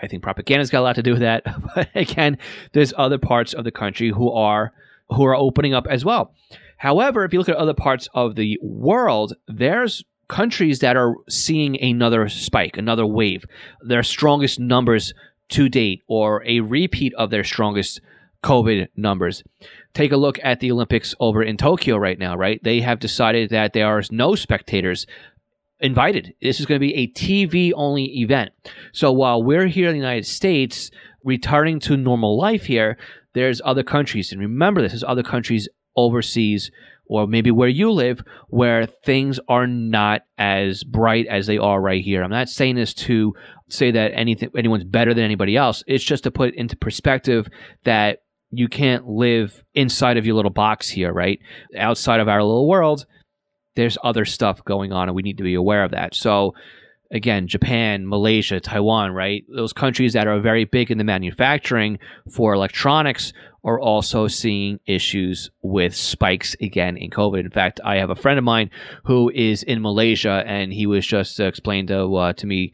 I 0.03 0.09
think 0.09 0.23
propaganda's 0.23 0.71
got 0.71 0.81
a 0.81 0.83
lot 0.83 0.97
to 0.97 1.03
do 1.03 1.13
with 1.13 1.21
that. 1.21 1.45
But 1.75 1.89
again, 1.95 2.39
there's 2.73 2.93
other 2.97 3.19
parts 3.19 3.55
of 3.55 3.65
the 3.65 3.71
country 3.71 4.11
who 4.11 4.31
are 4.31 4.73
who 5.09 5.25
are 5.25 5.37
opening 5.37 5.75
up 5.75 5.87
as 5.89 6.05
well. 6.05 6.35
However, 6.77 7.25
if 7.25 7.33
you 7.33 7.39
look 7.39 7.49
at 7.49 7.57
other 7.57 7.75
parts 7.75 8.09
of 8.13 8.35
the 8.35 8.59
world, 8.61 9.35
there's 9.47 10.05
countries 10.33 10.79
that 10.79 10.97
are 10.97 11.15
seeing 11.29 11.81
another 11.83 12.29
spike, 12.29 12.79
another 12.79 13.07
wave, 13.07 13.45
their 13.87 14.03
strongest 14.03 14.59
numbers 14.59 15.13
to 15.51 15.69
date, 15.69 16.01
or 16.09 16.43
a 16.47 16.61
repeat 16.61 17.13
of 17.15 17.29
their 17.31 17.45
strongest 17.45 18.01
COVID 18.43 18.89
numbers. 18.97 19.43
Take 19.93 20.11
a 20.11 20.17
look 20.17 20.39
at 20.43 20.61
the 20.61 20.73
Olympics 20.73 21.15
over 21.21 21.43
in 21.43 21.59
Tokyo 21.59 21.99
right 21.99 22.19
now, 22.19 22.35
right? 22.35 22.59
They 22.65 22.81
have 22.81 22.99
decided 22.99 23.51
that 23.51 23.75
there 23.75 23.87
are 23.87 24.03
no 24.11 24.35
spectators 24.35 25.07
invited. 25.81 26.35
This 26.41 26.61
is 26.61 26.67
going 26.67 26.81
to 26.81 26.87
be 26.87 26.95
a 26.95 27.09
TV 27.09 27.73
only 27.77 28.05
event. 28.21 28.53
So 28.93 29.13
while 29.13 29.43
we're 29.43 29.67
here 29.67 29.89
in 29.89 29.93
the 29.93 29.99
United 29.99 30.27
States, 30.27 30.91
returning 31.23 31.79
to 31.81 31.97
normal 31.99 32.39
life 32.39 32.65
here, 32.65 32.97
there's 33.35 33.61
other 33.65 33.83
countries. 33.83 34.33
And 34.33 34.41
remember 34.41 34.81
this, 34.81 34.93
there's 34.93 35.05
other 35.05 35.23
countries 35.23 35.69
overseas 35.95 36.71
or 37.13 37.27
maybe 37.27 37.51
where 37.51 37.69
you 37.69 37.91
live 37.93 38.23
where 38.49 38.87
things 38.87 39.39
are 39.47 39.67
not 39.67 40.23
as 40.39 40.83
bright 40.83 41.27
as 41.27 41.47
they 41.47 41.59
are 41.59 41.79
right 41.79 42.03
here. 42.03 42.23
I'm 42.23 42.31
not 42.31 42.49
saying 42.49 42.77
this 42.77 42.95
to 42.95 43.35
say 43.69 43.91
that 43.91 44.13
anything 44.15 44.51
anyone's 44.57 44.85
better 44.85 45.13
than 45.13 45.25
anybody 45.25 45.55
else. 45.55 45.85
It's 45.87 46.03
just 46.03 46.25
to 46.25 46.31
put 46.31 46.55
into 46.55 46.75
perspective 46.75 47.49
that 47.85 48.21
you 48.51 48.67
can't 48.67 49.07
live 49.07 49.63
inside 49.75 50.17
of 50.17 50.25
your 50.25 50.37
little 50.37 50.51
box 50.51 50.89
here, 50.89 51.13
right? 51.13 51.39
Outside 51.77 52.21
of 52.21 52.29
our 52.29 52.43
little 52.43 52.67
world, 52.67 53.05
there's 53.77 53.99
other 54.03 54.25
stuff 54.25 54.65
going 54.65 54.93
on 54.93 55.09
and 55.09 55.15
we 55.15 55.23
need 55.23 55.37
to 55.37 55.45
be 55.45 55.55
aware 55.55 55.85
of 55.85 55.91
that. 55.91 56.15
So 56.15 56.55
again, 57.13 57.47
Japan, 57.47 58.09
Malaysia, 58.09 58.59
Taiwan, 58.59 59.13
right? 59.13 59.45
Those 59.55 59.73
countries 59.73 60.15
that 60.15 60.27
are 60.27 60.41
very 60.41 60.65
big 60.65 60.91
in 60.91 60.99
the 60.99 61.05
manufacturing 61.05 61.99
for 62.31 62.55
electronics 62.55 63.33
are 63.65 63.79
also 63.79 64.27
seeing 64.27 64.81
issues 64.87 65.51
with 65.63 65.95
spikes 65.95 66.57
again 66.61 66.97
in 66.97 67.11
COVID. 67.11 67.41
In 67.41 67.51
fact, 67.51 67.81
I 67.85 67.97
have 67.97 68.11
a 68.11 68.17
friend 68.17 68.39
of 68.39 68.45
mine 68.45 68.71
who 69.05 69.31
is 69.31 69.63
in 69.63 69.83
Malaysia, 69.83 70.43
and 70.47 70.73
he 70.73 70.87
was 70.87 71.07
just 71.07 71.39
uh, 71.39 71.45
explained 71.45 71.89
to, 71.89 72.15
uh, 72.17 72.33
to 72.33 72.47
me 72.47 72.73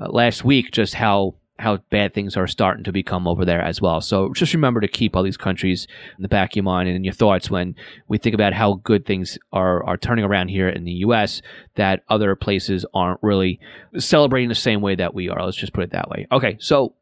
uh, 0.00 0.08
last 0.08 0.44
week 0.44 0.70
just 0.70 0.94
how 0.94 1.34
how 1.60 1.76
bad 1.90 2.14
things 2.14 2.36
are 2.36 2.46
starting 2.46 2.84
to 2.84 2.92
become 2.92 3.28
over 3.28 3.44
there 3.44 3.60
as 3.60 3.80
well. 3.80 4.00
So 4.00 4.32
just 4.32 4.54
remember 4.54 4.80
to 4.80 4.88
keep 4.88 5.14
all 5.14 5.22
these 5.22 5.36
countries 5.36 5.86
in 6.16 6.22
the 6.22 6.28
back 6.28 6.52
of 6.52 6.56
your 6.56 6.62
mind 6.64 6.88
and 6.88 6.96
in 6.96 7.04
your 7.04 7.14
thoughts 7.14 7.50
when 7.50 7.76
we 8.08 8.18
think 8.18 8.34
about 8.34 8.52
how 8.52 8.74
good 8.82 9.06
things 9.06 9.38
are 9.52 9.84
are 9.84 9.96
turning 9.96 10.24
around 10.24 10.48
here 10.48 10.68
in 10.68 10.84
the 10.84 10.92
US 10.92 11.42
that 11.74 12.02
other 12.08 12.34
places 12.34 12.84
aren't 12.94 13.22
really 13.22 13.60
celebrating 13.98 14.48
the 14.48 14.54
same 14.54 14.80
way 14.80 14.94
that 14.94 15.14
we 15.14 15.28
are. 15.28 15.44
Let's 15.44 15.56
just 15.56 15.72
put 15.72 15.84
it 15.84 15.92
that 15.92 16.08
way. 16.08 16.26
Okay, 16.32 16.56
so 16.60 16.94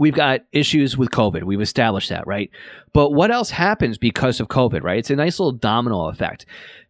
we've 0.00 0.14
got 0.14 0.40
issues 0.50 0.96
with 0.96 1.10
COVID. 1.10 1.44
We've 1.44 1.60
established 1.60 2.08
that, 2.08 2.26
right? 2.26 2.50
But 2.92 3.12
what 3.12 3.30
else 3.30 3.50
happens 3.50 3.98
because 3.98 4.40
of 4.40 4.48
COVID, 4.48 4.82
right? 4.82 4.98
It's 4.98 5.10
a 5.10 5.16
nice 5.16 5.38
little 5.38 5.52
domino 5.52 6.08
effect 6.08 6.46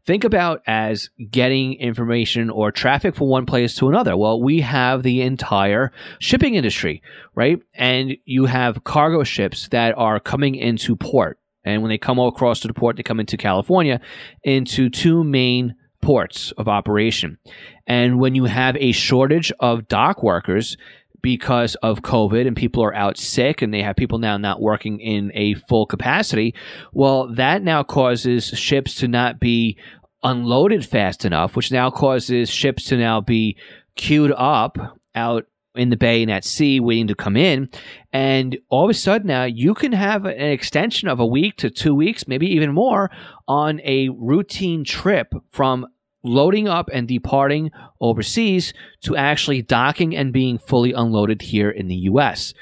think 0.07 0.25
about 0.25 0.62
as 0.67 1.11
getting 1.31 1.75
information 1.75 2.50
or 2.50 2.73
traffic 2.73 3.14
from 3.14 3.29
one 3.29 3.47
place 3.47 3.75
to 3.76 3.88
another. 3.88 4.17
Well, 4.17 4.43
we 4.43 4.61
have 4.61 5.02
the 5.02 5.23
entire 5.23 5.93
shipping 6.19 6.55
industry, 6.55 7.02
right? 7.35 7.61
And 7.75 8.17
you 8.25 8.47
have 8.47 8.83
cargo 8.85 9.25
ships 9.25 9.69
that 9.69 9.97
are 9.97 10.19
coming 10.19 10.55
into 10.55 10.97
port. 10.97 11.38
And 11.64 11.83
when 11.83 11.90
they 11.90 11.99
come 11.99 12.19
across 12.19 12.61
to 12.61 12.69
the 12.69 12.75
port, 12.75 12.97
they 12.97 13.02
come 13.02 13.21
into 13.21 13.37
California 13.37 14.00
into 14.43 14.88
two 14.88 15.23
main 15.23 15.75
ports 16.00 16.52
of 16.52 16.67
operation. 16.67 17.38
And 17.87 18.19
when 18.19 18.35
you 18.35 18.45
have 18.45 18.76
a 18.79 18.93
shortage 18.93 19.52
of 19.61 19.87
dock 19.87 20.23
workers, 20.23 20.76
because 21.23 21.75
of 21.77 22.03
COVID 22.03 22.47
and 22.47 22.57
people 22.57 22.83
are 22.83 22.95
out 22.95 23.19
sick 23.19 23.62
and 23.62 23.73
they 23.73 23.83
have 23.83 23.97
people 23.97 24.19
now 24.19 24.37
not 24.37 24.61
working 24.61 25.00
in 25.00 25.31
a 25.35 25.55
full 25.55 25.87
capacity, 25.87 26.55
well, 26.93 27.33
that 27.35 27.62
now 27.62 27.83
causes 27.83 28.49
ships 28.49 28.95
to 28.97 29.09
not 29.09 29.41
be 29.41 29.79
unloaded 30.23 30.85
fast 30.85 31.25
enough, 31.25 31.57
which 31.57 31.73
now 31.73 31.91
causes 31.91 32.50
ships 32.50 32.85
to 32.85 32.97
now 32.97 33.21
be 33.21 33.57
queued 33.97 34.33
up 34.37 34.77
out 35.15 35.47
in 35.75 35.91
the 35.91 35.97
bay 35.97 36.23
and 36.23 36.31
at 36.31 36.45
sea 36.45 36.81
waiting 36.81 37.07
to 37.07 37.15
come 37.15 37.37
in. 37.37 37.69
And 38.12 38.59
all 38.69 38.85
of 38.85 38.91
a 38.91 38.95
sudden 38.95 39.29
now 39.29 39.45
you 39.45 39.75
can 39.75 39.93
have 39.93 40.25
an 40.25 40.50
extension 40.50 41.09
of 41.09 41.21
a 41.21 41.27
week 41.27 41.57
to 41.59 41.71
two 41.71 41.95
weeks, 41.95 42.27
maybe 42.27 42.47
even 42.49 42.73
more, 42.73 43.11
on 43.47 43.81
a 43.85 44.09
routine 44.11 44.85
trip 44.85 45.33
from 45.50 45.87
loading 46.23 46.69
up 46.69 46.91
and 46.93 47.09
departing 47.09 47.71
overseas 48.00 48.73
to 49.03 49.17
actually 49.17 49.62
docking 49.62 50.17
and 50.17 50.33
being 50.33 50.59
fully 50.59 50.93
unloaded 50.93 51.43
here 51.43 51.71
in 51.71 51.89
the 51.89 51.97
US. 51.97 52.55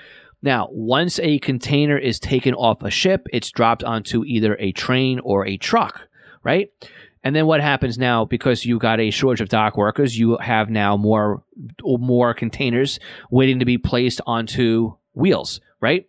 Now, 0.42 0.68
once 0.70 1.18
a 1.18 1.38
container 1.40 1.98
is 1.98 2.20
taken 2.20 2.54
off 2.54 2.82
a 2.82 2.90
ship, 2.90 3.26
it's 3.32 3.50
dropped 3.50 3.82
onto 3.82 4.24
either 4.24 4.56
a 4.60 4.72
train 4.72 5.18
or 5.20 5.44
a 5.46 5.56
truck, 5.56 6.02
right? 6.44 6.70
And 7.24 7.34
then 7.34 7.46
what 7.46 7.60
happens 7.60 7.98
now 7.98 8.24
because 8.24 8.64
you 8.64 8.78
got 8.78 9.00
a 9.00 9.10
shortage 9.10 9.40
of 9.40 9.48
dock 9.48 9.76
workers, 9.76 10.16
you 10.16 10.38
have 10.38 10.70
now 10.70 10.96
more 10.96 11.42
more 11.82 12.32
containers 12.34 13.00
waiting 13.30 13.58
to 13.58 13.64
be 13.64 13.78
placed 13.78 14.20
onto 14.26 14.94
wheels, 15.14 15.60
right? 15.80 16.08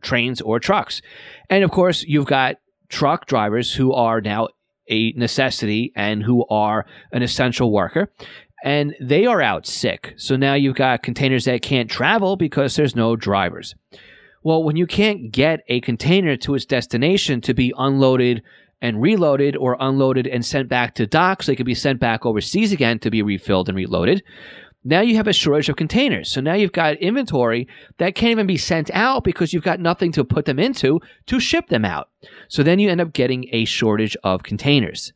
Trains 0.00 0.40
or 0.40 0.60
trucks. 0.60 1.02
And 1.50 1.64
of 1.64 1.72
course, 1.72 2.04
you've 2.04 2.26
got 2.26 2.56
truck 2.88 3.26
drivers 3.26 3.74
who 3.74 3.92
are 3.92 4.20
now 4.20 4.48
a 4.90 5.12
necessity 5.12 5.92
and 5.94 6.22
who 6.22 6.44
are 6.48 6.86
an 7.12 7.22
essential 7.22 7.72
worker 7.72 8.10
and 8.62 8.94
they 9.00 9.26
are 9.26 9.40
out 9.40 9.66
sick. 9.66 10.14
So 10.16 10.36
now 10.36 10.54
you've 10.54 10.76
got 10.76 11.02
containers 11.02 11.46
that 11.46 11.62
can't 11.62 11.90
travel 11.90 12.36
because 12.36 12.76
there's 12.76 12.96
no 12.96 13.16
drivers. 13.16 13.74
Well, 14.42 14.62
when 14.62 14.76
you 14.76 14.86
can't 14.86 15.30
get 15.30 15.60
a 15.68 15.80
container 15.80 16.36
to 16.38 16.54
its 16.54 16.64
destination 16.64 17.40
to 17.42 17.54
be 17.54 17.74
unloaded 17.76 18.42
and 18.82 19.00
reloaded 19.00 19.56
or 19.56 19.76
unloaded 19.78 20.26
and 20.26 20.44
sent 20.44 20.68
back 20.68 20.94
to 20.94 21.06
docks, 21.06 21.46
so 21.46 21.52
they 21.52 21.56
could 21.56 21.66
be 21.66 21.74
sent 21.74 22.00
back 22.00 22.24
overseas 22.24 22.72
again 22.72 22.98
to 23.00 23.10
be 23.10 23.22
refilled 23.22 23.68
and 23.68 23.76
reloaded, 23.76 24.22
now 24.82 25.00
you 25.00 25.16
have 25.16 25.28
a 25.28 25.32
shortage 25.32 25.68
of 25.68 25.76
containers. 25.76 26.30
So 26.30 26.40
now 26.40 26.54
you've 26.54 26.72
got 26.72 26.96
inventory 26.96 27.68
that 27.98 28.14
can't 28.14 28.30
even 28.30 28.46
be 28.46 28.56
sent 28.56 28.90
out 28.92 29.24
because 29.24 29.52
you've 29.52 29.62
got 29.62 29.80
nothing 29.80 30.10
to 30.12 30.24
put 30.24 30.46
them 30.46 30.58
into 30.58 31.00
to 31.26 31.38
ship 31.40 31.68
them 31.68 31.84
out. 31.84 32.08
So 32.48 32.62
then 32.62 32.78
you 32.78 32.88
end 32.88 33.00
up 33.00 33.12
getting 33.12 33.48
a 33.52 33.66
shortage 33.66 34.16
of 34.24 34.42
containers. 34.42 35.12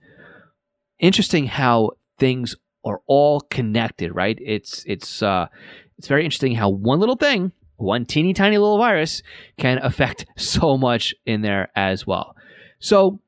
Interesting 0.98 1.46
how 1.46 1.92
things 2.18 2.54
are 2.84 3.00
all 3.06 3.40
connected, 3.40 4.14
right? 4.14 4.38
It's 4.40 4.84
it's 4.86 5.22
uh, 5.22 5.46
it's 5.96 6.08
very 6.08 6.24
interesting 6.24 6.54
how 6.54 6.68
one 6.68 7.00
little 7.00 7.16
thing, 7.16 7.52
one 7.76 8.04
teeny 8.04 8.34
tiny 8.34 8.58
little 8.58 8.78
virus, 8.78 9.22
can 9.58 9.78
affect 9.78 10.26
so 10.36 10.76
much 10.76 11.14
in 11.24 11.40
there 11.40 11.70
as 11.74 12.06
well. 12.06 12.36
So 12.78 13.20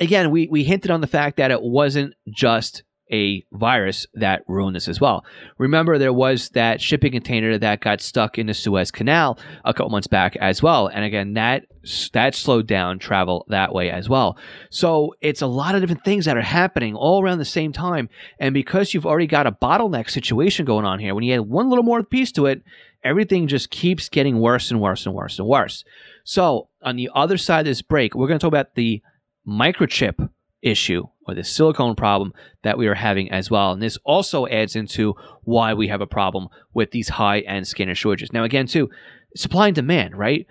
again, 0.00 0.30
we 0.32 0.48
we 0.48 0.64
hinted 0.64 0.90
on 0.90 1.00
the 1.00 1.06
fact 1.06 1.36
that 1.36 1.52
it 1.52 1.62
wasn't 1.62 2.14
just 2.28 2.82
a 3.12 3.44
virus 3.52 4.06
that 4.14 4.42
ruined 4.48 4.76
this 4.76 4.88
as 4.88 5.00
well. 5.00 5.24
Remember, 5.58 5.98
there 5.98 6.12
was 6.12 6.50
that 6.50 6.80
shipping 6.80 7.12
container 7.12 7.58
that 7.58 7.80
got 7.80 8.00
stuck 8.00 8.38
in 8.38 8.46
the 8.46 8.54
Suez 8.54 8.90
Canal 8.90 9.38
a 9.64 9.74
couple 9.74 9.90
months 9.90 10.06
back 10.06 10.36
as 10.36 10.62
well, 10.62 10.86
and 10.86 11.04
again, 11.04 11.34
that 11.34 11.66
that 12.12 12.34
slowed 12.34 12.66
down 12.66 12.98
travel 12.98 13.46
that 13.48 13.72
way 13.72 13.90
as 13.90 14.06
well. 14.06 14.36
So 14.68 15.14
it's 15.22 15.40
a 15.40 15.46
lot 15.46 15.74
of 15.74 15.80
different 15.80 16.04
things 16.04 16.26
that 16.26 16.36
are 16.36 16.42
happening 16.42 16.94
all 16.94 17.22
around 17.22 17.38
the 17.38 17.44
same 17.44 17.72
time, 17.72 18.08
and 18.38 18.54
because 18.54 18.92
you've 18.92 19.06
already 19.06 19.26
got 19.26 19.46
a 19.46 19.52
bottleneck 19.52 20.10
situation 20.10 20.64
going 20.64 20.84
on 20.84 20.98
here, 20.98 21.14
when 21.14 21.24
you 21.24 21.34
add 21.34 21.40
one 21.40 21.68
little 21.68 21.84
more 21.84 22.02
piece 22.02 22.32
to 22.32 22.46
it, 22.46 22.62
everything 23.02 23.48
just 23.48 23.70
keeps 23.70 24.08
getting 24.08 24.40
worse 24.40 24.70
and 24.70 24.80
worse 24.80 25.06
and 25.06 25.14
worse 25.14 25.38
and 25.38 25.48
worse. 25.48 25.84
So 26.24 26.68
on 26.82 26.96
the 26.96 27.10
other 27.14 27.38
side 27.38 27.60
of 27.60 27.66
this 27.66 27.82
break, 27.82 28.14
we're 28.14 28.28
going 28.28 28.38
to 28.38 28.44
talk 28.44 28.52
about 28.52 28.74
the 28.74 29.02
microchip 29.46 30.28
issue 30.62 31.06
or 31.30 31.34
the 31.34 31.44
silicone 31.44 31.94
problem 31.94 32.32
that 32.62 32.76
we 32.76 32.86
are 32.86 32.94
having 32.94 33.30
as 33.30 33.50
well. 33.50 33.72
And 33.72 33.82
this 33.82 33.96
also 34.04 34.46
adds 34.48 34.76
into 34.76 35.14
why 35.44 35.74
we 35.74 35.88
have 35.88 36.00
a 36.00 36.06
problem 36.06 36.48
with 36.74 36.90
these 36.90 37.08
high 37.08 37.40
end 37.40 37.66
scanner 37.66 37.94
shortages. 37.94 38.32
Now, 38.32 38.44
again, 38.44 38.66
too, 38.66 38.90
supply 39.36 39.68
and 39.68 39.74
demand, 39.74 40.16
right? 40.16 40.46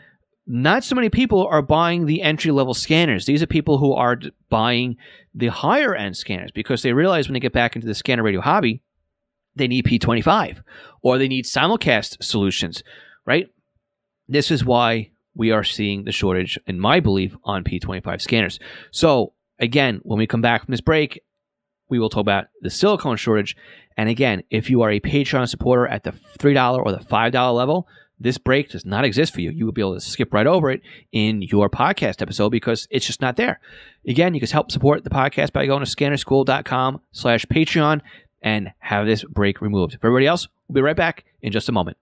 Not 0.48 0.84
so 0.84 0.96
many 0.96 1.10
people 1.10 1.46
are 1.48 1.62
buying 1.62 2.06
the 2.06 2.22
entry 2.22 2.52
level 2.52 2.74
scanners. 2.74 3.26
These 3.26 3.44
are 3.44 3.48
people 3.48 3.78
who 3.78 3.94
are 3.94 4.20
buying 4.50 4.96
the 5.36 5.48
higher 5.48 5.94
end 5.94 6.18
scanners 6.18 6.52
because 6.52 6.82
they 6.82 6.94
realize 6.94 7.28
when 7.28 7.34
they 7.34 7.40
get 7.40 7.54
back 7.54 7.76
into 7.76 7.88
the 7.88 7.94
scanner 7.94 8.24
radio 8.24 8.42
hobby, 8.42 8.82
they 9.56 9.68
need 9.68 9.86
P25 9.86 10.64
or 11.04 11.18
they 11.18 11.28
need 11.28 11.46
simulcast 11.46 12.24
solutions, 12.24 12.84
right? 13.26 13.48
This 14.28 14.50
is 14.50 14.66
why 14.66 15.12
we 15.36 15.52
are 15.52 15.64
seeing 15.64 16.04
the 16.04 16.12
shortage, 16.12 16.60
in 16.68 16.80
my 16.80 17.00
belief, 17.00 17.36
on 17.44 17.64
P25 17.64 18.22
scanners. 18.22 18.60
So 18.92 19.34
Again, 19.60 20.00
when 20.04 20.20
we 20.20 20.28
come 20.28 20.42
back 20.42 20.66
from 20.66 20.72
this 20.72 20.82
break, 20.82 21.22
we 21.90 22.00
will 22.00 22.10
talk 22.10 22.22
about 22.22 22.46
the 22.62 22.70
silicone 22.70 23.18
shortage. 23.18 23.56
And 23.98 24.10
again, 24.10 24.44
if 24.50 24.70
you 24.70 24.82
are 24.84 24.92
a 24.92 25.00
Patreon 25.00 25.50
supporter 25.50 25.88
at 25.88 26.04
the 26.04 26.12
$3 26.12 26.78
or 26.78 26.92
the 26.92 27.00
$5 27.00 27.56
level, 27.56 27.88
this 28.20 28.38
break 28.38 28.70
does 28.70 28.86
not 28.86 29.06
exist 29.06 29.34
for 29.34 29.42
you. 29.42 29.52
You 29.52 29.66
will 29.66 29.72
be 29.72 29.82
able 29.82 29.96
to 29.96 30.02
skip 30.02 30.34
right 30.34 30.48
over 30.48 30.70
it 30.70 30.82
in 31.12 31.42
your 31.42 31.70
podcast 31.70 32.22
episode 32.22 32.50
because 32.50 32.88
it's 32.92 33.06
just 33.06 33.22
not 33.22 33.38
there. 33.38 33.60
Again, 34.08 34.34
you 34.34 34.40
can 34.40 34.50
help 34.50 34.72
support 34.72 35.04
the 35.04 35.10
podcast 35.10 35.54
by 35.54 35.66
going 35.66 35.84
to 35.84 35.90
scannerschool.com 35.90 37.02
slash 37.12 37.46
Patreon 37.46 38.02
and 38.42 38.72
have 38.80 39.06
this 39.06 39.24
break 39.24 39.62
removed. 39.62 39.98
For 40.00 40.08
everybody 40.08 40.28
else, 40.28 40.48
we'll 40.68 40.76
be 40.76 40.82
right 40.82 40.96
back 40.96 41.26
in 41.42 41.52
just 41.52 41.70
a 41.70 41.74
moment. 41.74 41.98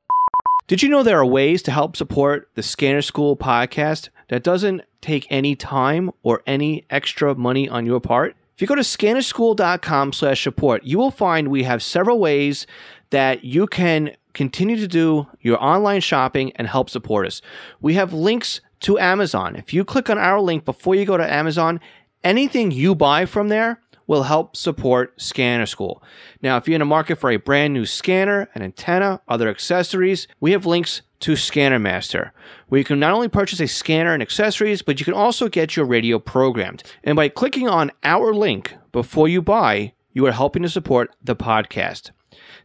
Did 0.67 0.83
you 0.83 0.89
know 0.89 1.01
there 1.01 1.17
are 1.17 1.25
ways 1.25 1.61
to 1.61 1.71
help 1.71 1.95
support 1.95 2.49
the 2.55 2.61
Scanner 2.61 3.01
School 3.01 3.37
podcast 3.37 4.09
that 4.27 4.43
doesn't 4.43 4.81
take 4.99 5.25
any 5.29 5.55
time 5.55 6.11
or 6.23 6.43
any 6.45 6.85
extra 6.89 7.33
money 7.33 7.69
on 7.69 7.85
your 7.85 8.01
part? 8.01 8.35
If 8.53 8.59
you 8.59 8.67
go 8.67 8.75
to 8.75 8.81
scannerschool.com 8.81 10.11
slash 10.11 10.43
support, 10.43 10.83
you 10.83 10.97
will 10.97 11.09
find 11.09 11.47
we 11.47 11.63
have 11.63 11.81
several 11.81 12.19
ways 12.19 12.67
that 13.11 13.45
you 13.45 13.65
can 13.65 14.11
continue 14.33 14.75
to 14.75 14.89
do 14.89 15.27
your 15.39 15.63
online 15.63 16.01
shopping 16.01 16.51
and 16.57 16.67
help 16.67 16.89
support 16.89 17.25
us. 17.25 17.41
We 17.79 17.93
have 17.93 18.11
links 18.11 18.59
to 18.81 18.99
Amazon. 18.99 19.55
If 19.55 19.73
you 19.73 19.85
click 19.85 20.09
on 20.09 20.17
our 20.17 20.41
link 20.41 20.65
before 20.65 20.95
you 20.95 21.05
go 21.05 21.15
to 21.15 21.33
Amazon, 21.33 21.79
anything 22.25 22.71
you 22.71 22.93
buy 22.93 23.25
from 23.25 23.47
there 23.47 23.79
will 24.07 24.23
help 24.23 24.55
support 24.55 25.13
Scanner 25.21 25.65
School. 25.65 26.01
Now, 26.41 26.57
if 26.57 26.67
you're 26.67 26.75
in 26.75 26.79
the 26.79 26.85
market 26.85 27.17
for 27.17 27.29
a 27.29 27.37
brand 27.37 27.73
new 27.73 27.85
scanner, 27.85 28.49
an 28.55 28.63
antenna, 28.63 29.21
other 29.27 29.49
accessories, 29.49 30.27
we 30.39 30.53
have 30.53 30.65
links 30.65 31.01
to 31.19 31.35
Scanner 31.35 31.79
Master, 31.79 32.31
where 32.67 32.79
you 32.79 32.85
can 32.85 32.99
not 32.99 33.13
only 33.13 33.27
purchase 33.27 33.59
a 33.59 33.67
scanner 33.67 34.13
and 34.13 34.21
accessories, 34.21 34.81
but 34.81 34.99
you 34.99 35.05
can 35.05 35.13
also 35.13 35.49
get 35.49 35.75
your 35.75 35.85
radio 35.85 36.19
programmed. 36.19 36.83
And 37.03 37.15
by 37.15 37.29
clicking 37.29 37.67
on 37.67 37.91
our 38.03 38.33
link 38.33 38.73
before 38.91 39.27
you 39.27 39.41
buy, 39.41 39.93
you 40.13 40.25
are 40.25 40.31
helping 40.31 40.63
to 40.63 40.69
support 40.69 41.15
the 41.23 41.35
podcast. 41.35 42.11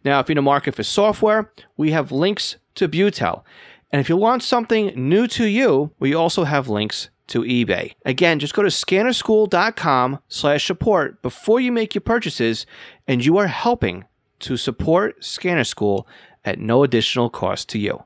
Now, 0.04 0.20
if 0.20 0.28
you're 0.28 0.34
in 0.34 0.36
the 0.36 0.42
market 0.42 0.74
for 0.74 0.82
software, 0.82 1.52
we 1.76 1.92
have 1.92 2.12
links 2.12 2.56
to 2.76 2.88
Butel. 2.88 3.42
And 3.90 4.00
if 4.00 4.08
you 4.08 4.16
want 4.16 4.42
something 4.42 4.92
new 4.96 5.26
to 5.28 5.44
you, 5.44 5.92
we 5.98 6.14
also 6.14 6.44
have 6.44 6.68
links 6.68 7.10
to 7.32 7.40
eBay. 7.40 7.92
Again, 8.04 8.38
just 8.38 8.54
go 8.54 8.62
to 8.62 8.68
scannerschool.com 8.68 10.20
slash 10.28 10.66
support 10.66 11.22
before 11.22 11.60
you 11.60 11.72
make 11.72 11.94
your 11.94 12.02
purchases, 12.02 12.66
and 13.08 13.24
you 13.24 13.38
are 13.38 13.48
helping 13.48 14.04
to 14.40 14.56
support 14.56 15.24
Scanner 15.24 15.64
School 15.64 16.06
at 16.44 16.58
no 16.58 16.82
additional 16.84 17.30
cost 17.30 17.68
to 17.70 17.78
you. 17.78 18.02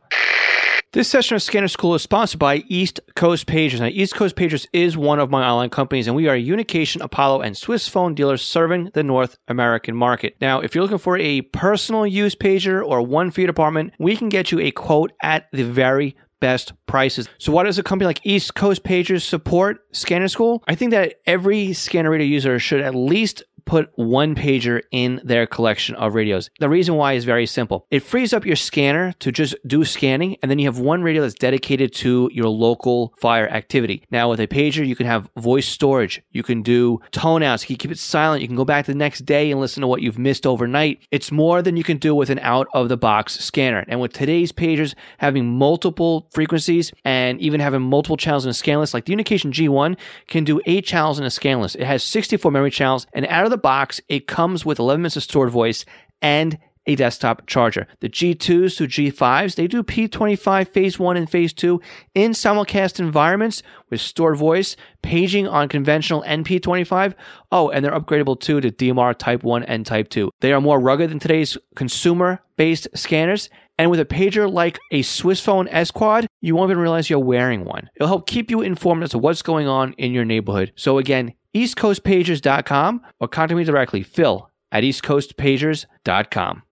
This 0.92 1.08
session 1.08 1.34
of 1.34 1.42
Scanner 1.42 1.68
School 1.68 1.94
is 1.94 2.02
sponsored 2.02 2.38
by 2.38 2.64
East 2.68 3.00
Coast 3.16 3.46
Pagers. 3.46 3.80
Now, 3.80 3.86
East 3.86 4.14
Coast 4.14 4.34
Pagers 4.34 4.66
is 4.72 4.96
one 4.96 5.18
of 5.18 5.28
my 5.28 5.46
online 5.46 5.68
companies, 5.68 6.06
and 6.06 6.16
we 6.16 6.28
are 6.28 6.34
a 6.34 6.42
Unication, 6.42 7.02
Apollo, 7.02 7.42
and 7.42 7.54
Swissphone 7.54 8.14
dealers 8.14 8.42
serving 8.42 8.92
the 8.94 9.02
North 9.02 9.36
American 9.48 9.94
market. 9.94 10.36
Now, 10.40 10.60
if 10.60 10.74
you're 10.74 10.82
looking 10.84 10.96
for 10.96 11.18
a 11.18 11.42
personal 11.42 12.06
use 12.06 12.34
pager 12.34 12.82
or 12.82 13.02
one 13.02 13.30
for 13.30 13.40
your 13.40 13.48
department, 13.48 13.92
we 13.98 14.16
can 14.16 14.30
get 14.30 14.50
you 14.50 14.60
a 14.60 14.70
quote 14.70 15.12
at 15.22 15.48
the 15.52 15.64
very 15.64 16.16
best 16.40 16.72
prices. 16.86 17.28
So 17.38 17.52
why 17.52 17.64
does 17.64 17.78
a 17.78 17.82
company 17.82 18.06
like 18.06 18.20
East 18.24 18.54
Coast 18.54 18.84
Pagers 18.84 19.22
support 19.22 19.78
Scanner 19.92 20.28
School? 20.28 20.62
I 20.66 20.74
think 20.74 20.90
that 20.92 21.16
every 21.26 21.72
scanner 21.72 22.10
Reader 22.10 22.24
user 22.24 22.58
should 22.58 22.80
at 22.80 22.94
least 22.94 23.42
put 23.66 23.90
one 23.96 24.34
pager 24.34 24.80
in 24.90 25.20
their 25.24 25.46
collection 25.46 25.94
of 25.96 26.14
radios. 26.14 26.48
The 26.60 26.68
reason 26.68 26.94
why 26.94 27.12
is 27.12 27.24
very 27.24 27.46
simple. 27.46 27.86
It 27.90 28.00
frees 28.00 28.32
up 28.32 28.46
your 28.46 28.56
scanner 28.56 29.12
to 29.18 29.30
just 29.30 29.54
do 29.66 29.84
scanning, 29.84 30.36
and 30.40 30.50
then 30.50 30.58
you 30.58 30.66
have 30.66 30.78
one 30.78 31.02
radio 31.02 31.22
that's 31.22 31.34
dedicated 31.34 31.92
to 31.94 32.30
your 32.32 32.48
local 32.48 33.12
fire 33.20 33.48
activity. 33.48 34.02
Now, 34.10 34.30
with 34.30 34.40
a 34.40 34.46
pager, 34.46 34.86
you 34.86 34.96
can 34.96 35.06
have 35.06 35.28
voice 35.36 35.68
storage, 35.68 36.22
you 36.30 36.42
can 36.42 36.62
do 36.62 37.00
tone 37.10 37.42
outs, 37.42 37.64
you 37.64 37.76
can 37.76 37.76
keep 37.76 37.90
it 37.90 37.98
silent, 37.98 38.40
you 38.42 38.48
can 38.48 38.56
go 38.56 38.64
back 38.64 38.86
the 38.86 38.94
next 38.94 39.26
day 39.26 39.50
and 39.50 39.60
listen 39.60 39.80
to 39.80 39.86
what 39.86 40.00
you've 40.00 40.18
missed 40.18 40.46
overnight. 40.46 41.00
It's 41.10 41.32
more 41.32 41.60
than 41.60 41.76
you 41.76 41.84
can 41.84 41.98
do 41.98 42.14
with 42.14 42.30
an 42.30 42.38
out 42.38 42.68
of 42.72 42.88
the 42.88 42.96
box 42.96 43.38
scanner. 43.40 43.84
And 43.88 44.00
with 44.00 44.12
today's 44.12 44.52
pagers 44.52 44.94
having 45.18 45.46
multiple 45.46 46.28
frequencies 46.32 46.92
and 47.04 47.40
even 47.40 47.60
having 47.60 47.82
multiple 47.82 48.16
channels 48.16 48.44
in 48.44 48.50
a 48.50 48.54
scan 48.54 48.78
list, 48.78 48.94
like 48.94 49.04
the 49.04 49.12
Unication 49.12 49.52
G1 49.52 49.96
can 50.28 50.44
do 50.44 50.60
eight 50.66 50.84
channels 50.84 51.18
in 51.18 51.24
a 51.24 51.30
scan 51.30 51.60
list. 51.60 51.76
It 51.76 51.84
has 51.84 52.02
64 52.04 52.50
memory 52.50 52.70
channels, 52.70 53.06
and 53.12 53.26
out 53.26 53.44
of 53.44 53.50
the 53.50 53.55
the 53.56 53.62
box, 53.62 54.00
it 54.08 54.26
comes 54.26 54.64
with 54.64 54.78
11 54.78 55.02
minutes 55.02 55.16
of 55.16 55.22
stored 55.22 55.50
voice 55.50 55.84
and 56.20 56.58
a 56.86 56.94
desktop 56.94 57.46
charger. 57.46 57.88
The 58.00 58.08
G2s 58.08 58.76
to 58.76 58.86
G5s, 58.86 59.56
they 59.56 59.66
do 59.66 59.82
P25 59.82 60.68
phase 60.68 60.98
1 60.98 61.16
and 61.16 61.28
phase 61.28 61.52
2 61.52 61.80
in 62.14 62.30
simulcast 62.30 63.00
environments 63.00 63.62
with 63.90 64.00
stored 64.00 64.36
voice, 64.36 64.76
paging 65.02 65.48
on 65.48 65.68
conventional 65.68 66.22
NP25. 66.22 67.14
Oh, 67.50 67.70
and 67.70 67.84
they're 67.84 67.98
upgradable 67.98 68.38
too 68.38 68.60
to 68.60 68.70
DMR 68.70 69.16
Type 69.18 69.42
1 69.42 69.64
and 69.64 69.84
Type 69.84 70.08
2. 70.10 70.30
They 70.40 70.52
are 70.52 70.60
more 70.60 70.78
rugged 70.78 71.10
than 71.10 71.18
today's 71.18 71.58
consumer 71.74 72.40
based 72.56 72.88
scanners. 72.94 73.50
And 73.78 73.90
with 73.90 74.00
a 74.00 74.06
pager 74.06 74.50
like 74.50 74.78
a 74.90 75.02
Swissphone 75.02 75.68
S 75.70 75.90
Quad, 75.90 76.26
you 76.40 76.54
won't 76.54 76.70
even 76.70 76.80
realize 76.80 77.10
you're 77.10 77.18
wearing 77.18 77.64
one. 77.64 77.90
It'll 77.96 78.08
help 78.08 78.26
keep 78.26 78.50
you 78.50 78.62
informed 78.62 79.02
as 79.02 79.10
to 79.10 79.18
what's 79.18 79.42
going 79.42 79.66
on 79.66 79.92
in 79.94 80.12
your 80.12 80.24
neighborhood. 80.24 80.72
So 80.76 80.96
again, 80.96 81.34
eastcoastpagers.com 81.56 83.00
or 83.20 83.28
contact 83.28 83.56
me 83.56 83.64
directly, 83.64 84.02
phil 84.02 84.50
at 84.72 84.84
eastcoastpagers.com. 84.84 86.62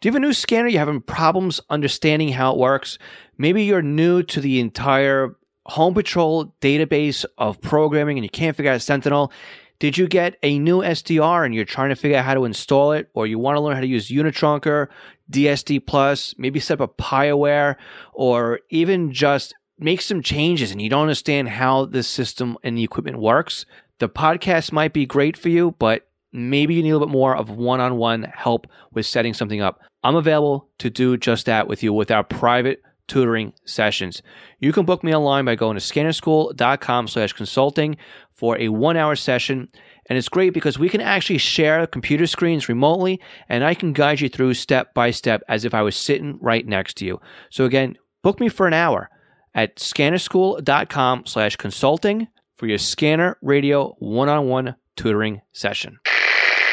Do 0.00 0.08
you 0.08 0.12
have 0.12 0.16
a 0.16 0.20
new 0.20 0.32
scanner? 0.32 0.68
You're 0.68 0.78
having 0.78 1.02
problems 1.02 1.60
understanding 1.68 2.30
how 2.30 2.52
it 2.52 2.58
works? 2.58 2.98
Maybe 3.36 3.64
you're 3.64 3.82
new 3.82 4.22
to 4.22 4.40
the 4.40 4.58
entire 4.58 5.36
Home 5.66 5.92
Patrol 5.92 6.54
database 6.62 7.26
of 7.36 7.60
programming 7.60 8.16
and 8.16 8.24
you 8.24 8.30
can't 8.30 8.56
figure 8.56 8.72
out 8.72 8.80
Sentinel. 8.80 9.30
Did 9.78 9.98
you 9.98 10.08
get 10.08 10.36
a 10.42 10.58
new 10.58 10.78
SDR 10.78 11.44
and 11.44 11.54
you're 11.54 11.66
trying 11.66 11.90
to 11.90 11.96
figure 11.96 12.16
out 12.16 12.24
how 12.24 12.34
to 12.34 12.44
install 12.44 12.92
it, 12.92 13.10
or 13.14 13.26
you 13.26 13.38
want 13.38 13.56
to 13.56 13.60
learn 13.60 13.74
how 13.74 13.80
to 13.80 13.86
use 13.86 14.08
Unitrunker, 14.08 14.88
DSD 15.30 15.86
Plus, 15.86 16.34
maybe 16.38 16.60
set 16.60 16.80
up 16.80 16.90
a 16.90 17.02
PiAware, 17.02 17.76
or 18.12 18.60
even 18.70 19.12
just 19.12 19.54
make 19.78 20.00
some 20.02 20.22
changes 20.22 20.70
and 20.70 20.80
you 20.80 20.90
don't 20.90 21.02
understand 21.02 21.48
how 21.48 21.86
the 21.86 22.02
system 22.02 22.56
and 22.62 22.76
the 22.76 22.84
equipment 22.84 23.18
works? 23.18 23.66
The 24.00 24.08
podcast 24.08 24.72
might 24.72 24.94
be 24.94 25.04
great 25.04 25.36
for 25.36 25.50
you, 25.50 25.76
but 25.78 26.08
maybe 26.32 26.74
you 26.74 26.82
need 26.82 26.90
a 26.90 26.94
little 26.94 27.06
bit 27.06 27.12
more 27.12 27.36
of 27.36 27.50
one 27.50 27.80
on 27.80 27.98
one 27.98 28.22
help 28.34 28.66
with 28.92 29.04
setting 29.04 29.34
something 29.34 29.60
up. 29.60 29.80
I'm 30.02 30.16
available 30.16 30.70
to 30.78 30.88
do 30.88 31.18
just 31.18 31.44
that 31.46 31.68
with 31.68 31.82
you 31.82 31.92
with 31.92 32.10
our 32.10 32.24
private 32.24 32.82
tutoring 33.08 33.52
sessions. 33.66 34.22
You 34.58 34.72
can 34.72 34.86
book 34.86 35.04
me 35.04 35.14
online 35.14 35.44
by 35.44 35.54
going 35.54 35.76
to 35.76 35.82
scannerschool.com 35.82 37.08
slash 37.08 37.34
consulting 37.34 37.98
for 38.32 38.58
a 38.58 38.70
one 38.70 38.96
hour 38.96 39.16
session. 39.16 39.68
And 40.06 40.16
it's 40.16 40.30
great 40.30 40.54
because 40.54 40.78
we 40.78 40.88
can 40.88 41.02
actually 41.02 41.38
share 41.38 41.86
computer 41.86 42.26
screens 42.26 42.70
remotely 42.70 43.20
and 43.50 43.64
I 43.64 43.74
can 43.74 43.92
guide 43.92 44.20
you 44.20 44.30
through 44.30 44.54
step 44.54 44.94
by 44.94 45.10
step 45.10 45.42
as 45.46 45.66
if 45.66 45.74
I 45.74 45.82
was 45.82 45.94
sitting 45.94 46.38
right 46.40 46.66
next 46.66 46.96
to 46.98 47.04
you. 47.04 47.20
So 47.50 47.66
again, 47.66 47.98
book 48.22 48.40
me 48.40 48.48
for 48.48 48.66
an 48.66 48.72
hour 48.72 49.10
at 49.54 49.76
scannerschool.com 49.76 51.26
slash 51.26 51.56
consulting 51.56 52.28
for 52.60 52.66
your 52.66 52.78
scanner 52.78 53.38
radio 53.40 53.96
one 54.00 54.28
on 54.28 54.46
one 54.46 54.76
tutoring 54.94 55.40
session. 55.50 55.98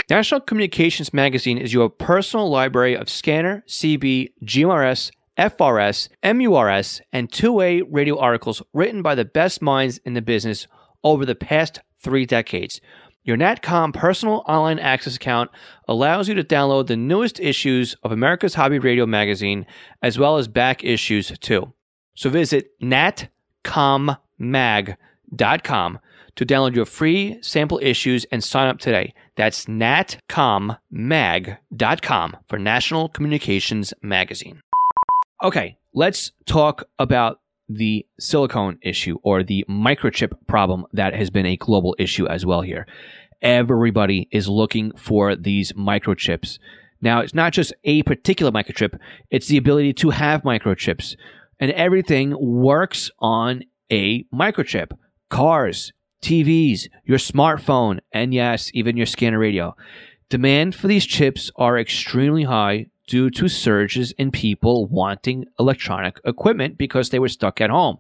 National 0.10 0.42
Communications 0.42 1.14
Magazine 1.14 1.58
is 1.58 1.74
your 1.74 1.90
personal 1.90 2.50
library 2.50 2.94
of 2.98 3.10
scanner, 3.10 3.64
CB, 3.70 4.34
GMRS, 4.44 5.12
FRS, 5.38 6.10
MURS, 6.24 7.00
and 7.14 7.32
two 7.32 7.54
way 7.54 7.82
radio 7.82 8.20
articles 8.20 8.62
written 8.74 9.02
by 9.02 9.16
the 9.16 9.24
best 9.24 9.62
minds 9.62 9.98
in 10.00 10.14
the 10.14 10.22
business 10.22 10.68
over 11.06 11.26
the 11.26 11.36
past 11.36 11.80
three 12.04 12.26
decades. 12.26 12.82
Your 13.24 13.38
NatCom 13.38 13.94
personal 13.94 14.44
online 14.46 14.80
access 14.80 15.16
account 15.16 15.52
allows 15.88 16.28
you 16.28 16.36
to 16.36 16.44
download 16.44 16.88
the 16.88 16.98
newest 16.98 17.40
issues 17.40 17.96
of 18.04 18.12
America's 18.12 18.56
Hobby 18.56 18.80
Radio 18.80 19.06
magazine, 19.06 19.66
as 20.02 20.20
well 20.20 20.36
as 20.38 20.50
back 20.50 20.84
issues 20.84 21.32
too. 21.40 21.72
So 22.14 22.30
visit 22.30 22.72
natcommag.com 22.82 24.18
natcommag.com 25.34 26.00
to 26.36 26.46
download 26.46 26.76
your 26.76 26.86
free 26.86 27.40
sample 27.42 27.80
issues 27.82 28.26
and 28.26 28.44
sign 28.44 28.68
up 28.68 28.80
today. 28.80 29.14
That's 29.36 29.66
natcommag.com 29.66 32.38
for 32.48 32.60
National 32.60 33.10
Communications 33.10 33.94
Magazine. 34.02 34.62
Okay, 35.44 35.78
let's 35.94 36.32
talk 36.46 36.84
about 37.00 37.42
the 37.70 38.06
silicone 38.20 38.78
issue 38.82 39.18
or 39.24 39.44
the 39.44 39.66
microchip 39.70 40.32
problem 40.48 40.86
that 40.94 41.14
has 41.14 41.30
been 41.30 41.46
a 41.46 41.58
global 41.58 41.96
issue 42.00 42.26
as 42.28 42.46
well 42.46 42.62
here. 42.62 42.88
Everybody 43.42 44.30
is 44.32 44.48
looking 44.48 44.94
for 44.96 45.36
these 45.36 45.74
microchips. 45.74 46.60
Now, 47.02 47.20
it's 47.20 47.36
not 47.36 47.52
just 47.54 47.74
a 47.84 48.04
particular 48.04 48.52
microchip, 48.52 48.98
it's 49.30 49.48
the 49.48 49.58
ability 49.58 49.94
to 49.94 50.10
have 50.12 50.44
microchips. 50.44 51.16
And 51.60 51.72
everything 51.72 52.36
works 52.40 53.12
on 53.20 53.64
a 53.92 54.24
microchip 54.26 54.92
cars, 55.30 55.94
TVs, 56.22 56.88
your 57.06 57.18
smartphone, 57.18 58.00
and 58.12 58.34
yes, 58.34 58.72
even 58.74 58.98
your 58.98 59.06
scanner 59.06 59.40
radio. 59.40 59.76
Demand 60.30 60.76
for 60.76 60.88
these 60.88 61.06
chips 61.06 61.52
are 61.56 61.80
extremely 61.80 62.44
high 62.44 62.88
due 63.08 63.30
to 63.30 63.48
surges 63.48 64.12
in 64.14 64.32
people 64.32 64.88
wanting 64.88 65.46
electronic 65.60 66.20
equipment 66.26 66.78
because 66.78 67.10
they 67.10 67.20
were 67.20 67.30
stuck 67.30 67.62
at 67.62 67.70
home. 67.70 67.98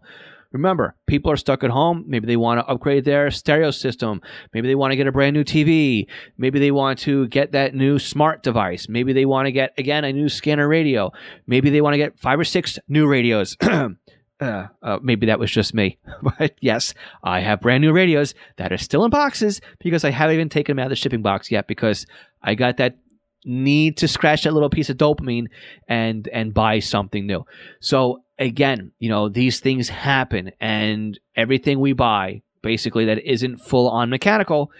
Remember, 0.51 0.95
people 1.07 1.31
are 1.31 1.37
stuck 1.37 1.63
at 1.63 1.69
home. 1.69 2.05
Maybe 2.07 2.25
they 2.25 2.37
want 2.37 2.59
to 2.59 2.65
upgrade 2.65 3.05
their 3.05 3.29
stereo 3.31 3.71
system. 3.71 4.21
Maybe 4.53 4.67
they 4.67 4.75
want 4.75 4.91
to 4.91 4.95
get 4.95 5.07
a 5.07 5.11
brand 5.11 5.33
new 5.33 5.43
TV. 5.43 6.07
Maybe 6.37 6.59
they 6.59 6.71
want 6.71 6.99
to 6.99 7.27
get 7.27 7.51
that 7.51 7.75
new 7.75 7.99
smart 7.99 8.43
device. 8.43 8.87
Maybe 8.87 9.13
they 9.13 9.25
want 9.25 9.47
to 9.47 9.51
get, 9.51 9.73
again, 9.77 10.05
a 10.05 10.13
new 10.13 10.29
scanner 10.29 10.67
radio. 10.67 11.11
Maybe 11.47 11.69
they 11.69 11.81
want 11.81 11.93
to 11.93 11.97
get 11.97 12.17
five 12.17 12.39
or 12.39 12.45
six 12.45 12.79
new 12.87 13.07
radios. 13.07 13.57
Uh, 14.39 14.67
uh, 14.83 14.99
maybe 15.01 15.25
that 15.25 15.39
was 15.39 15.51
just 15.51 15.73
me. 15.73 15.97
but 16.21 16.55
yes, 16.61 16.93
I 17.23 17.39
have 17.39 17.61
brand 17.61 17.81
new 17.81 17.91
radios 17.91 18.35
that 18.57 18.71
are 18.71 18.77
still 18.77 19.03
in 19.03 19.09
boxes 19.09 19.61
because 19.79 20.03
I 20.03 20.11
haven't 20.11 20.35
even 20.35 20.49
taken 20.49 20.75
them 20.75 20.83
out 20.83 20.87
of 20.87 20.91
the 20.91 20.95
shipping 20.95 21.23
box 21.23 21.49
yet 21.49 21.67
because 21.67 22.05
I 22.41 22.55
got 22.55 22.77
that 22.77 22.97
need 23.45 23.97
to 23.97 24.07
scratch 24.07 24.43
that 24.43 24.53
little 24.53 24.69
piece 24.69 24.89
of 24.89 24.97
dopamine 24.97 25.47
and 25.87 26.27
and 26.27 26.53
buy 26.53 26.79
something 26.79 27.25
new. 27.25 27.45
So 27.79 28.23
again, 28.37 28.91
you 28.99 29.09
know, 29.09 29.29
these 29.29 29.59
things 29.59 29.89
happen 29.89 30.51
and 30.59 31.19
everything 31.35 31.79
we 31.79 31.93
buy 31.93 32.41
basically 32.61 33.05
that 33.05 33.19
isn't 33.19 33.59
full 33.59 33.89
on 33.89 34.09
mechanical 34.09 34.71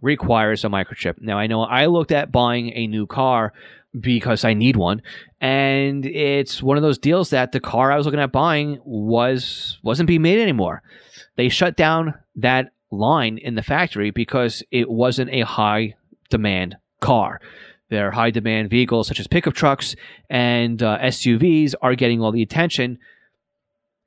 requires 0.00 0.64
a 0.64 0.68
microchip. 0.68 1.20
Now 1.20 1.38
I 1.38 1.46
know 1.46 1.62
I 1.62 1.86
looked 1.86 2.12
at 2.12 2.32
buying 2.32 2.72
a 2.74 2.86
new 2.86 3.06
car 3.06 3.52
because 4.00 4.44
I 4.44 4.54
need 4.54 4.76
one. 4.76 5.02
And 5.40 6.04
it's 6.04 6.62
one 6.62 6.76
of 6.76 6.82
those 6.82 6.98
deals 6.98 7.30
that 7.30 7.52
the 7.52 7.60
car 7.60 7.92
I 7.92 7.96
was 7.96 8.06
looking 8.06 8.20
at 8.20 8.32
buying 8.32 8.80
was 8.84 9.78
wasn't 9.82 10.06
being 10.06 10.22
made 10.22 10.38
anymore. 10.38 10.82
They 11.36 11.48
shut 11.48 11.76
down 11.76 12.14
that 12.36 12.72
line 12.90 13.38
in 13.38 13.54
the 13.54 13.62
factory 13.62 14.10
because 14.10 14.62
it 14.70 14.88
wasn't 14.88 15.30
a 15.30 15.42
high 15.42 15.94
demand 16.30 16.76
car. 17.00 17.40
Their 17.88 18.10
high 18.10 18.30
demand 18.30 18.70
vehicles 18.70 19.06
such 19.06 19.20
as 19.20 19.26
pickup 19.26 19.54
trucks 19.54 19.94
and 20.28 20.82
uh, 20.82 20.98
SUVs 20.98 21.74
are 21.80 21.94
getting 21.94 22.20
all 22.20 22.32
the 22.32 22.42
attention, 22.42 22.98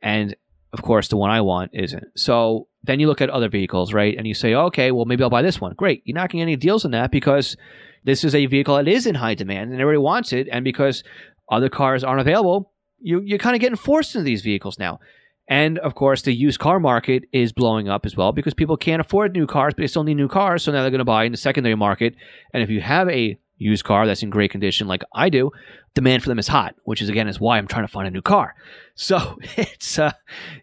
and 0.01 0.35
of 0.73 0.81
course 0.81 1.07
the 1.07 1.17
one 1.17 1.29
I 1.29 1.41
want 1.41 1.71
isn't. 1.73 2.05
So 2.15 2.67
then 2.83 2.99
you 2.99 3.07
look 3.07 3.21
at 3.21 3.29
other 3.29 3.49
vehicles, 3.49 3.93
right? 3.93 4.17
And 4.17 4.27
you 4.27 4.33
say, 4.33 4.53
okay, 4.53 4.91
well 4.91 5.05
maybe 5.05 5.23
I'll 5.23 5.29
buy 5.29 5.41
this 5.41 5.61
one. 5.61 5.73
Great, 5.75 6.01
you're 6.05 6.15
not 6.15 6.29
getting 6.29 6.41
any 6.41 6.57
deals 6.57 6.83
on 6.83 6.91
that 6.91 7.11
because 7.11 7.55
this 8.03 8.23
is 8.23 8.35
a 8.35 8.45
vehicle 8.45 8.75
that 8.75 8.87
is 8.87 9.05
in 9.05 9.15
high 9.15 9.35
demand 9.35 9.71
and 9.71 9.81
everybody 9.81 10.01
wants 10.01 10.33
it. 10.33 10.47
And 10.51 10.63
because 10.63 11.03
other 11.51 11.69
cars 11.69 12.03
aren't 12.03 12.21
available, 12.21 12.71
you, 12.99 13.21
you're 13.21 13.39
kind 13.39 13.55
of 13.55 13.61
getting 13.61 13.75
forced 13.75 14.15
into 14.15 14.25
these 14.25 14.41
vehicles 14.41 14.79
now. 14.79 14.99
And 15.47 15.79
of 15.79 15.95
course, 15.95 16.21
the 16.21 16.33
used 16.33 16.59
car 16.59 16.79
market 16.79 17.23
is 17.33 17.51
blowing 17.51 17.89
up 17.89 18.05
as 18.05 18.15
well 18.15 18.31
because 18.31 18.53
people 18.53 18.77
can't 18.77 19.01
afford 19.01 19.33
new 19.33 19.47
cars, 19.47 19.73
but 19.73 19.81
they 19.81 19.87
still 19.87 20.03
need 20.03 20.15
new 20.15 20.27
cars. 20.27 20.63
So 20.63 20.71
now 20.71 20.81
they're 20.81 20.91
going 20.91 20.99
to 20.99 21.05
buy 21.05 21.23
in 21.23 21.31
the 21.31 21.37
secondary 21.39 21.75
market. 21.75 22.15
And 22.53 22.61
if 22.61 22.69
you 22.69 22.81
have 22.81 23.09
a 23.09 23.39
used 23.57 23.83
car 23.83 24.07
that's 24.07 24.23
in 24.23 24.29
great 24.29 24.51
condition 24.51 24.87
like 24.87 25.03
I 25.13 25.29
do, 25.29 25.51
demand 25.95 26.23
for 26.23 26.29
them 26.29 26.39
is 26.39 26.47
hot, 26.47 26.75
which 26.83 27.01
is 27.01 27.09
again 27.09 27.27
is 27.27 27.39
why 27.39 27.57
I'm 27.57 27.67
trying 27.67 27.85
to 27.85 27.91
find 27.91 28.07
a 28.07 28.11
new 28.11 28.21
car. 28.21 28.55
So 29.01 29.37
it's 29.55 29.97
uh, 29.97 30.11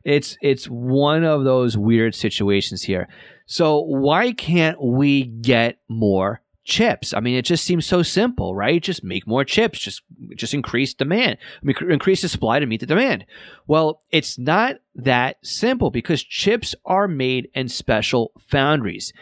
it's 0.04 0.36
it's 0.42 0.66
one 0.66 1.24
of 1.24 1.44
those 1.44 1.74
weird 1.78 2.14
situations 2.14 2.82
here. 2.82 3.08
So 3.46 3.80
why 3.80 4.32
can't 4.32 4.76
we 4.78 5.24
get 5.24 5.78
more 5.88 6.42
chips? 6.66 7.14
I 7.14 7.20
mean, 7.20 7.36
it 7.36 7.44
just 7.44 7.64
seems 7.64 7.86
so 7.86 8.02
simple, 8.02 8.54
right? 8.54 8.82
Just 8.82 9.02
make 9.02 9.26
more 9.26 9.44
chips, 9.44 9.78
just 9.78 10.02
just 10.34 10.52
increase 10.52 10.92
demand, 10.92 11.38
I 11.62 11.64
mean, 11.64 11.76
increase 11.88 12.22
the 12.22 12.28
supply 12.28 12.58
to 12.58 12.66
meet 12.66 12.80
the 12.80 12.86
demand. 12.86 13.24
Well, 13.66 14.02
it's 14.10 14.38
not 14.38 14.76
that 14.96 15.38
simple 15.42 15.90
because 15.90 16.22
chips 16.22 16.74
are 16.84 17.08
made 17.08 17.48
in 17.54 17.68
special 17.68 18.32
foundries, 18.38 19.12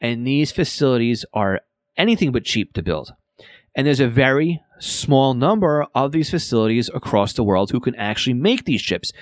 and 0.00 0.26
these 0.26 0.50
facilities 0.50 1.24
are 1.32 1.60
anything 1.96 2.32
but 2.32 2.44
cheap 2.44 2.72
to 2.72 2.82
build. 2.82 3.12
And 3.76 3.86
there's 3.86 4.00
a 4.00 4.08
very 4.08 4.60
small 4.78 5.34
number 5.34 5.86
of 5.94 6.12
these 6.12 6.30
facilities 6.30 6.90
across 6.94 7.32
the 7.32 7.44
world 7.44 7.70
who 7.70 7.80
can 7.80 7.94
actually 7.96 8.34
make 8.34 8.64
these 8.64 8.82
chips. 8.82 9.12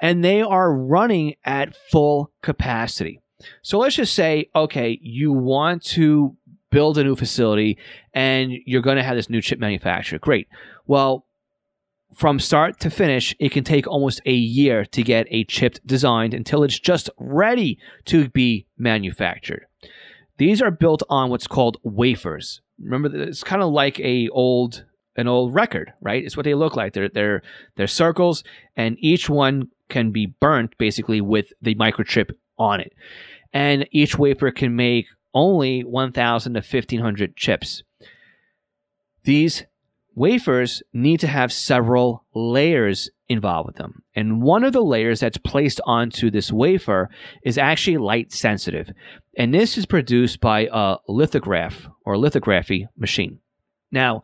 And 0.00 0.24
they 0.24 0.42
are 0.42 0.74
running 0.74 1.36
at 1.44 1.76
full 1.90 2.32
capacity. 2.42 3.20
So 3.62 3.78
let's 3.78 3.96
just 3.96 4.14
say, 4.14 4.50
okay, 4.54 4.98
you 5.02 5.32
want 5.32 5.82
to 5.84 6.36
build 6.72 6.98
a 6.98 7.04
new 7.04 7.14
facility 7.14 7.78
and 8.12 8.52
you're 8.66 8.82
going 8.82 8.96
to 8.96 9.04
have 9.04 9.14
this 9.14 9.30
new 9.30 9.40
chip 9.40 9.60
manufacturer. 9.60 10.18
Great. 10.18 10.48
Well, 10.86 11.26
from 12.12 12.40
start 12.40 12.80
to 12.80 12.90
finish, 12.90 13.34
it 13.38 13.52
can 13.52 13.62
take 13.62 13.86
almost 13.86 14.20
a 14.26 14.32
year 14.32 14.84
to 14.86 15.02
get 15.02 15.26
a 15.30 15.44
chip 15.44 15.78
designed 15.86 16.34
until 16.34 16.64
it's 16.64 16.78
just 16.78 17.08
ready 17.18 17.78
to 18.06 18.28
be 18.30 18.66
manufactured. 18.76 19.66
These 20.38 20.60
are 20.60 20.70
built 20.70 21.02
on 21.08 21.30
what's 21.30 21.46
called 21.46 21.78
wafers. 21.84 22.60
Remember, 22.82 23.14
it's 23.14 23.44
kind 23.44 23.62
of 23.62 23.70
like 23.70 24.00
a 24.00 24.28
old 24.30 24.84
an 25.14 25.28
old 25.28 25.54
record, 25.54 25.92
right? 26.00 26.24
It's 26.24 26.36
what 26.36 26.44
they 26.44 26.54
look 26.54 26.74
like. 26.74 26.94
They're 26.94 27.08
they're 27.08 27.42
they're 27.76 27.86
circles, 27.86 28.42
and 28.76 28.96
each 28.98 29.28
one 29.28 29.68
can 29.88 30.10
be 30.10 30.26
burnt 30.26 30.76
basically 30.78 31.20
with 31.20 31.52
the 31.60 31.74
microchip 31.74 32.30
on 32.58 32.80
it. 32.80 32.92
And 33.52 33.86
each 33.92 34.18
wafer 34.18 34.50
can 34.50 34.74
make 34.74 35.06
only 35.34 35.82
1,000 35.82 36.54
to 36.54 36.60
1,500 36.60 37.36
chips. 37.36 37.82
These 39.24 39.64
wafers 40.14 40.82
need 40.92 41.20
to 41.20 41.26
have 41.26 41.52
several 41.52 42.24
layers 42.34 43.10
involved 43.28 43.66
with 43.66 43.76
them. 43.76 44.02
And 44.14 44.42
one 44.42 44.64
of 44.64 44.72
the 44.72 44.82
layers 44.82 45.20
that's 45.20 45.38
placed 45.38 45.80
onto 45.86 46.30
this 46.30 46.52
wafer 46.52 47.08
is 47.42 47.56
actually 47.56 47.96
light 47.96 48.32
sensitive. 48.32 48.90
And 49.36 49.54
this 49.54 49.78
is 49.78 49.86
produced 49.86 50.40
by 50.40 50.68
a 50.70 50.96
lithograph 51.08 51.88
or 52.04 52.18
lithography 52.18 52.88
machine. 52.96 53.38
Now, 53.90 54.22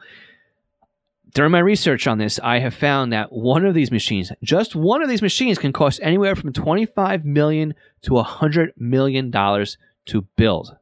during 1.35 1.53
my 1.53 1.59
research 1.59 2.07
on 2.07 2.19
this, 2.19 2.41
I 2.43 2.59
have 2.59 2.75
found 2.75 3.13
that 3.13 3.33
one 3.33 3.65
of 3.65 3.75
these 3.75 3.91
machines, 3.91 4.33
just 4.43 4.75
one 4.75 5.03
of 5.03 5.09
these 5.09 5.23
machines, 5.23 5.59
can 5.59 5.73
cost 5.73 6.01
anywhere 6.03 6.35
from 6.35 6.53
25 6.53 7.25
million 7.25 7.75
to 8.03 8.15
100 8.15 8.73
million 8.77 9.31
dollars 9.31 9.79
to 10.07 10.23
build. 10.37 10.77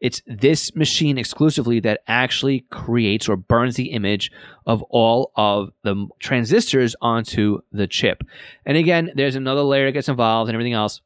It's 0.00 0.22
this 0.26 0.76
machine 0.76 1.18
exclusively 1.18 1.80
that 1.80 2.02
actually 2.06 2.60
creates 2.70 3.28
or 3.28 3.36
burns 3.36 3.74
the 3.74 3.90
image 3.90 4.30
of 4.64 4.82
all 4.84 5.32
of 5.34 5.70
the 5.82 6.06
transistors 6.20 6.94
onto 7.00 7.60
the 7.72 7.88
chip. 7.88 8.22
And 8.64 8.76
again, 8.76 9.10
there's 9.14 9.34
another 9.34 9.62
layer 9.62 9.86
that 9.86 9.92
gets 9.92 10.08
involved 10.08 10.48
and 10.48 10.54
everything 10.54 10.74
else. 10.74 11.00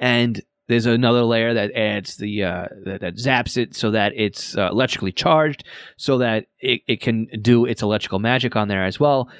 And 0.00 0.42
there's 0.68 0.86
another 0.86 1.22
layer 1.22 1.54
that 1.54 1.72
adds 1.72 2.16
the 2.16 2.44
uh, 2.44 2.66
that, 2.84 3.00
that, 3.00 3.16
zaps 3.16 3.56
it 3.56 3.74
so 3.74 3.90
that 3.92 4.12
it's 4.14 4.56
uh, 4.56 4.68
electrically 4.70 5.12
charged, 5.12 5.64
so 5.96 6.18
that 6.18 6.46
it, 6.60 6.82
it 6.86 7.00
can 7.00 7.26
do 7.40 7.64
its 7.64 7.82
electrical 7.82 8.18
magic 8.18 8.54
on 8.54 8.68
there 8.68 8.84
as 8.84 9.00
well. 9.00 9.30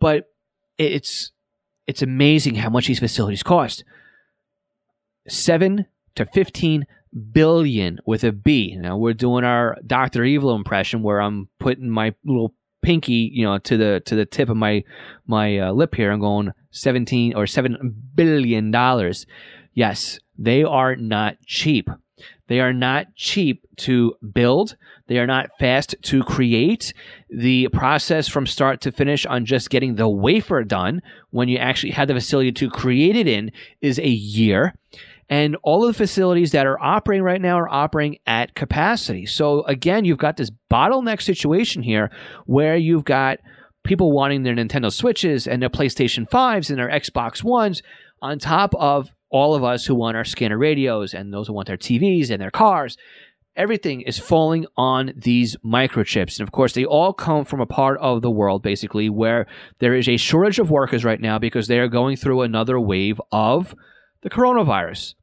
But 0.00 0.30
it's 0.78 1.32
it's 1.86 2.02
amazing 2.02 2.56
how 2.56 2.68
much 2.68 2.88
these 2.88 2.98
facilities 2.98 3.42
cost. 3.42 3.84
Seven 5.26 5.86
to 6.14 6.26
fifteen 6.26 6.86
billion 7.32 7.98
with 8.06 8.24
a 8.24 8.32
B. 8.32 8.76
Now 8.76 8.96
we're 8.96 9.14
doing 9.14 9.44
our 9.44 9.76
Doctor 9.86 10.24
Evil 10.24 10.54
impression 10.54 11.02
where 11.02 11.20
I'm 11.20 11.48
putting 11.58 11.90
my 11.90 12.14
little 12.24 12.54
pinky, 12.82 13.30
you 13.32 13.44
know, 13.44 13.58
to 13.58 13.76
the 13.76 14.02
to 14.06 14.14
the 14.14 14.26
tip 14.26 14.48
of 14.48 14.56
my 14.56 14.84
my 15.26 15.58
uh, 15.58 15.72
lip 15.72 15.94
here. 15.94 16.12
I'm 16.12 16.20
going 16.20 16.52
seventeen 16.70 17.34
or 17.34 17.46
seven 17.46 17.94
billion 18.14 18.70
dollars. 18.70 19.26
Yes, 19.74 20.18
they 20.38 20.62
are 20.62 20.96
not 20.96 21.36
cheap. 21.46 21.88
They 22.48 22.60
are 22.60 22.72
not 22.72 23.14
cheap 23.16 23.66
to 23.78 24.14
build. 24.32 24.76
They 25.08 25.18
are 25.18 25.26
not 25.26 25.50
fast 25.58 25.96
to 26.02 26.22
create. 26.22 26.94
The 27.28 27.68
process 27.68 28.28
from 28.28 28.46
start 28.46 28.80
to 28.82 28.92
finish 28.92 29.26
on 29.26 29.44
just 29.44 29.68
getting 29.68 29.96
the 29.96 30.08
wafer 30.08 30.62
done 30.64 31.02
when 31.30 31.48
you 31.48 31.58
actually 31.58 31.92
have 31.92 32.08
the 32.08 32.14
facility 32.14 32.52
to 32.52 32.70
create 32.70 33.16
it 33.16 33.26
in 33.26 33.52
is 33.80 33.98
a 33.98 34.08
year. 34.08 34.74
And 35.28 35.56
all 35.62 35.84
of 35.84 35.88
the 35.88 35.98
facilities 35.98 36.52
that 36.52 36.66
are 36.66 36.80
operating 36.80 37.24
right 37.24 37.40
now 37.40 37.58
are 37.58 37.68
operating 37.68 38.18
at 38.26 38.54
capacity. 38.54 39.26
So 39.26 39.62
again, 39.64 40.04
you've 40.04 40.18
got 40.18 40.36
this 40.36 40.50
bottleneck 40.70 41.20
situation 41.20 41.82
here 41.82 42.10
where 42.44 42.76
you've 42.76 43.04
got 43.04 43.38
people 43.82 44.12
wanting 44.12 44.42
their 44.42 44.54
Nintendo 44.54 44.92
Switches 44.92 45.46
and 45.46 45.60
their 45.60 45.70
PlayStation 45.70 46.28
5s 46.28 46.70
and 46.70 46.78
their 46.78 46.90
Xbox 46.90 47.42
Ones 47.42 47.82
on 48.22 48.38
top 48.38 48.74
of 48.76 49.10
all 49.30 49.54
of 49.54 49.64
us 49.64 49.84
who 49.84 49.94
want 49.94 50.16
our 50.16 50.24
scanner 50.24 50.58
radios 50.58 51.12
and 51.12 51.32
those 51.32 51.48
who 51.48 51.52
want 51.52 51.66
their 51.66 51.76
TVs 51.76 52.30
and 52.30 52.40
their 52.40 52.50
cars. 52.50 52.96
Everything 53.56 54.02
is 54.02 54.18
falling 54.18 54.66
on 54.76 55.12
these 55.16 55.56
microchips. 55.64 56.38
And 56.38 56.46
of 56.46 56.52
course, 56.52 56.74
they 56.74 56.84
all 56.84 57.12
come 57.12 57.44
from 57.44 57.60
a 57.60 57.66
part 57.66 57.98
of 58.00 58.20
the 58.20 58.30
world, 58.30 58.62
basically, 58.62 59.08
where 59.08 59.46
there 59.78 59.94
is 59.94 60.08
a 60.08 60.18
shortage 60.18 60.58
of 60.58 60.70
workers 60.70 61.04
right 61.04 61.20
now 61.20 61.38
because 61.38 61.66
they 61.66 61.78
are 61.78 61.88
going 61.88 62.16
through 62.16 62.42
another 62.42 62.78
wave 62.78 63.20
of 63.32 63.74
the 64.22 64.30
coronavirus. 64.30 65.14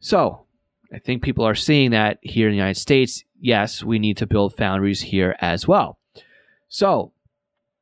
So, 0.00 0.46
I 0.92 0.98
think 0.98 1.22
people 1.22 1.46
are 1.46 1.54
seeing 1.54 1.92
that 1.92 2.18
here 2.22 2.48
in 2.48 2.52
the 2.52 2.56
United 2.56 2.80
States. 2.80 3.22
Yes, 3.40 3.84
we 3.84 3.98
need 3.98 4.16
to 4.18 4.26
build 4.26 4.56
foundries 4.56 5.02
here 5.02 5.36
as 5.40 5.68
well. 5.68 5.98
So, 6.68 7.12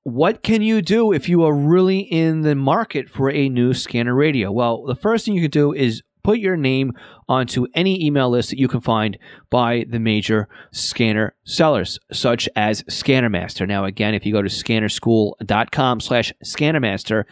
what 0.02 0.42
can 0.42 0.62
you 0.62 0.82
do 0.82 1.12
if 1.12 1.28
you 1.28 1.44
are 1.44 1.54
really 1.54 2.00
in 2.00 2.42
the 2.42 2.54
market 2.54 3.10
for 3.10 3.30
a 3.30 3.48
new 3.48 3.74
scanner 3.74 4.14
radio? 4.14 4.50
Well, 4.50 4.84
the 4.84 4.94
first 4.94 5.24
thing 5.24 5.34
you 5.34 5.42
can 5.42 5.50
do 5.50 5.72
is 5.72 6.02
put 6.22 6.38
your 6.38 6.56
name 6.56 6.92
onto 7.28 7.66
any 7.74 8.04
email 8.04 8.30
list 8.30 8.50
that 8.50 8.58
you 8.58 8.68
can 8.68 8.80
find 8.80 9.18
by 9.50 9.84
the 9.88 9.98
major 9.98 10.48
scanner 10.72 11.34
sellers, 11.44 11.98
such 12.12 12.48
as 12.56 12.82
ScannerMaster. 12.84 13.66
Now, 13.66 13.84
again, 13.84 14.14
if 14.14 14.26
you 14.26 14.32
go 14.32 14.42
to 14.42 14.48
scannerschool.com 14.48 16.00
slash 16.00 16.32
ScannerMaster, 16.44 17.24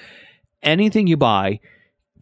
anything 0.62 1.06
you 1.06 1.16
buy 1.16 1.61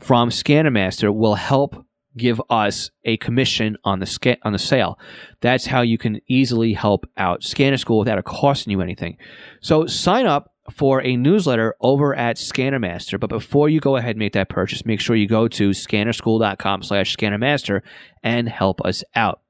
from 0.05 0.29
ScannerMaster 0.29 1.15
will 1.15 1.35
help 1.35 1.85
give 2.17 2.41
us 2.51 2.91
a 3.05 3.17
commission 3.17 3.77
on 3.85 4.01
the 4.01 4.07
sca- 4.07 4.37
on 4.43 4.53
the 4.53 4.59
sale. 4.59 4.99
That's 5.41 5.67
how 5.67 5.81
you 5.81 5.99
can 5.99 6.21
easily 6.29 6.75
help 6.75 7.07
out 7.17 7.43
Scanner 7.43 7.79
School 7.79 7.99
without 7.99 8.19
it 8.19 8.25
costing 8.25 8.71
you 8.71 8.81
anything. 8.81 9.17
So 9.61 9.87
sign 9.87 10.27
up 10.27 10.53
for 10.71 11.03
a 11.03 11.17
newsletter 11.17 11.75
over 11.81 12.15
at 12.15 12.37
ScannerMaster. 12.37 13.19
But 13.19 13.31
before 13.31 13.69
you 13.69 13.81
go 13.81 13.97
ahead 13.97 14.11
and 14.11 14.19
make 14.19 14.35
that 14.35 14.49
purchase, 14.49 14.87
make 14.87 15.01
sure 15.01 15.17
you 15.17 15.27
go 15.27 15.49
to 15.49 15.71
scannerschool.com 15.71 16.83
slash 16.83 17.17
scannermaster 17.17 17.81
and 18.23 18.49
help 18.49 18.81
us 18.83 19.05
out. 19.15 19.41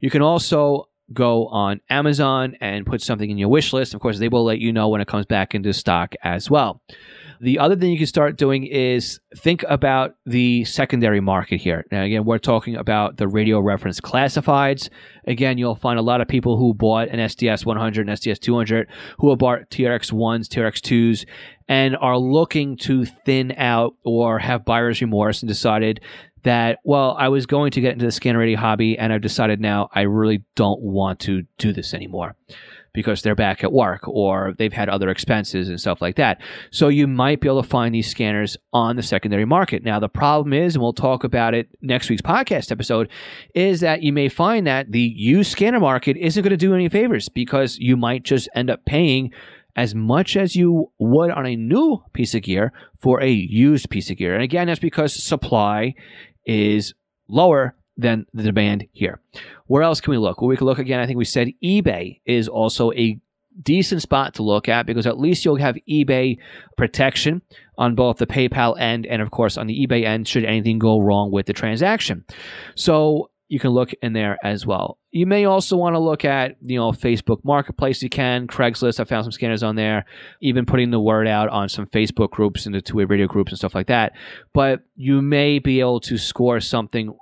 You 0.00 0.10
can 0.10 0.22
also 0.22 0.88
go 1.12 1.46
on 1.46 1.80
Amazon 1.88 2.56
and 2.60 2.84
put 2.84 3.00
something 3.00 3.30
in 3.30 3.38
your 3.38 3.48
wish 3.48 3.72
list. 3.72 3.94
Of 3.94 4.00
course, 4.00 4.18
they 4.18 4.28
will 4.28 4.44
let 4.44 4.58
you 4.58 4.72
know 4.72 4.88
when 4.88 5.00
it 5.00 5.08
comes 5.08 5.26
back 5.26 5.54
into 5.54 5.72
stock 5.72 6.14
as 6.22 6.50
well. 6.50 6.82
The 7.40 7.58
other 7.58 7.76
thing 7.76 7.90
you 7.90 7.98
can 7.98 8.06
start 8.06 8.36
doing 8.36 8.66
is 8.66 9.20
think 9.36 9.64
about 9.68 10.16
the 10.26 10.64
secondary 10.64 11.20
market 11.20 11.60
here. 11.60 11.84
Now, 11.92 12.02
again, 12.02 12.24
we're 12.24 12.38
talking 12.38 12.74
about 12.76 13.16
the 13.16 13.28
radio 13.28 13.60
reference 13.60 14.00
classifieds. 14.00 14.88
Again, 15.26 15.58
you'll 15.58 15.76
find 15.76 15.98
a 15.98 16.02
lot 16.02 16.20
of 16.20 16.28
people 16.28 16.56
who 16.56 16.74
bought 16.74 17.08
an 17.08 17.20
SDS 17.20 17.64
100 17.64 18.08
and 18.08 18.18
SDS 18.18 18.40
200 18.40 18.88
who 19.18 19.30
have 19.30 19.38
bought 19.38 19.70
TRX 19.70 20.12
1s, 20.12 20.48
TRX 20.48 20.80
2s, 20.80 21.26
and 21.68 21.96
are 21.96 22.18
looking 22.18 22.76
to 22.78 23.04
thin 23.04 23.52
out 23.56 23.94
or 24.04 24.38
have 24.38 24.64
buyer's 24.64 25.00
remorse 25.00 25.42
and 25.42 25.48
decided 25.48 26.00
that, 26.42 26.78
well, 26.84 27.14
I 27.18 27.28
was 27.28 27.46
going 27.46 27.70
to 27.72 27.80
get 27.80 27.92
into 27.92 28.04
the 28.04 28.12
scanner 28.12 28.38
radio 28.38 28.58
hobby 28.58 28.98
and 28.98 29.12
I've 29.12 29.20
decided 29.20 29.60
now 29.60 29.90
I 29.92 30.02
really 30.02 30.44
don't 30.54 30.80
want 30.80 31.20
to 31.20 31.42
do 31.58 31.72
this 31.72 31.94
anymore 31.94 32.34
because 32.98 33.22
they're 33.22 33.36
back 33.36 33.62
at 33.62 33.72
work 33.72 34.08
or 34.08 34.54
they've 34.58 34.72
had 34.72 34.88
other 34.88 35.08
expenses 35.08 35.68
and 35.68 35.78
stuff 35.78 36.02
like 36.02 36.16
that. 36.16 36.40
So 36.72 36.88
you 36.88 37.06
might 37.06 37.40
be 37.40 37.46
able 37.46 37.62
to 37.62 37.68
find 37.68 37.94
these 37.94 38.10
scanners 38.10 38.56
on 38.72 38.96
the 38.96 39.04
secondary 39.04 39.44
market. 39.44 39.84
Now, 39.84 40.00
the 40.00 40.08
problem 40.08 40.52
is, 40.52 40.74
and 40.74 40.82
we'll 40.82 40.92
talk 40.92 41.22
about 41.22 41.54
it 41.54 41.68
next 41.80 42.10
week's 42.10 42.22
podcast 42.22 42.72
episode, 42.72 43.08
is 43.54 43.78
that 43.82 44.02
you 44.02 44.12
may 44.12 44.28
find 44.28 44.66
that 44.66 44.90
the 44.90 45.12
used 45.14 45.52
scanner 45.52 45.78
market 45.78 46.16
isn't 46.16 46.42
going 46.42 46.50
to 46.50 46.56
do 46.56 46.74
any 46.74 46.88
favors 46.88 47.28
because 47.28 47.78
you 47.78 47.96
might 47.96 48.24
just 48.24 48.48
end 48.56 48.68
up 48.68 48.84
paying 48.84 49.30
as 49.76 49.94
much 49.94 50.36
as 50.36 50.56
you 50.56 50.90
would 50.98 51.30
on 51.30 51.46
a 51.46 51.54
new 51.54 52.02
piece 52.12 52.34
of 52.34 52.42
gear 52.42 52.72
for 53.00 53.22
a 53.22 53.30
used 53.30 53.88
piece 53.90 54.10
of 54.10 54.16
gear. 54.16 54.34
And 54.34 54.42
again, 54.42 54.66
that's 54.66 54.80
because 54.80 55.14
supply 55.14 55.94
is 56.44 56.94
lower 57.28 57.76
than 57.98 58.24
the 58.32 58.44
demand 58.44 58.86
here. 58.92 59.20
Where 59.66 59.82
else 59.82 60.00
can 60.00 60.12
we 60.12 60.18
look? 60.18 60.40
Well, 60.40 60.48
we 60.48 60.56
can 60.56 60.66
look 60.66 60.78
again. 60.78 61.00
I 61.00 61.06
think 61.06 61.18
we 61.18 61.24
said 61.24 61.48
eBay 61.62 62.20
is 62.24 62.48
also 62.48 62.92
a 62.92 63.18
decent 63.60 64.00
spot 64.00 64.34
to 64.34 64.42
look 64.44 64.68
at 64.68 64.86
because 64.86 65.06
at 65.06 65.18
least 65.18 65.44
you'll 65.44 65.56
have 65.56 65.76
eBay 65.88 66.38
protection 66.76 67.42
on 67.76 67.96
both 67.96 68.18
the 68.18 68.26
PayPal 68.26 68.78
end 68.80 69.04
and, 69.04 69.20
of 69.20 69.32
course, 69.32 69.56
on 69.56 69.66
the 69.66 69.86
eBay 69.86 70.04
end 70.04 70.28
should 70.28 70.44
anything 70.44 70.78
go 70.78 71.00
wrong 71.00 71.32
with 71.32 71.46
the 71.46 71.52
transaction. 71.52 72.24
So 72.76 73.30
you 73.48 73.58
can 73.58 73.70
look 73.70 73.92
in 74.02 74.12
there 74.12 74.38
as 74.44 74.66
well. 74.66 74.98
You 75.10 75.26
may 75.26 75.46
also 75.46 75.76
want 75.76 75.94
to 75.94 75.98
look 75.98 76.24
at, 76.24 76.56
you 76.60 76.78
know, 76.78 76.92
Facebook 76.92 77.42
Marketplace. 77.44 78.02
You 78.02 78.10
can 78.10 78.46
Craigslist. 78.46 79.00
I 79.00 79.04
found 79.04 79.24
some 79.24 79.32
scanners 79.32 79.62
on 79.62 79.74
there. 79.74 80.04
Even 80.40 80.66
putting 80.66 80.90
the 80.90 81.00
word 81.00 81.26
out 81.26 81.48
on 81.48 81.68
some 81.68 81.86
Facebook 81.86 82.30
groups 82.30 82.66
and 82.66 82.74
the 82.74 82.82
two-way 82.82 83.04
radio 83.04 83.26
groups 83.26 83.50
and 83.50 83.58
stuff 83.58 83.74
like 83.74 83.86
that. 83.86 84.12
But 84.52 84.82
you 84.96 85.22
may 85.22 85.58
be 85.58 85.80
able 85.80 86.00
to 86.00 86.18
score 86.18 86.60
something 86.60 87.16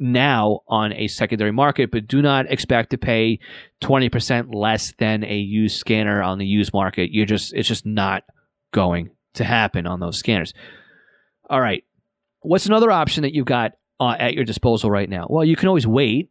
now 0.00 0.60
on 0.66 0.92
a 0.94 1.08
secondary 1.08 1.52
market, 1.52 1.90
but 1.90 2.08
do 2.08 2.22
not 2.22 2.50
expect 2.50 2.90
to 2.90 2.98
pay 2.98 3.38
20% 3.82 4.54
less 4.54 4.92
than 4.98 5.24
a 5.24 5.36
used 5.36 5.76
scanner 5.76 6.22
on 6.22 6.38
the 6.38 6.46
used 6.46 6.72
market. 6.72 7.12
You're 7.12 7.26
just 7.26 7.52
it's 7.52 7.68
just 7.68 7.86
not 7.86 8.24
going 8.72 9.10
to 9.34 9.44
happen 9.44 9.86
on 9.86 10.00
those 10.00 10.18
scanners. 10.18 10.54
All 11.48 11.60
right. 11.60 11.84
What's 12.40 12.66
another 12.66 12.90
option 12.90 13.22
that 13.22 13.34
you've 13.34 13.46
got 13.46 13.72
uh, 13.98 14.16
at 14.18 14.34
your 14.34 14.44
disposal 14.44 14.90
right 14.90 15.08
now? 15.08 15.26
Well, 15.28 15.44
you 15.44 15.56
can 15.56 15.68
always 15.68 15.86
wait, 15.86 16.30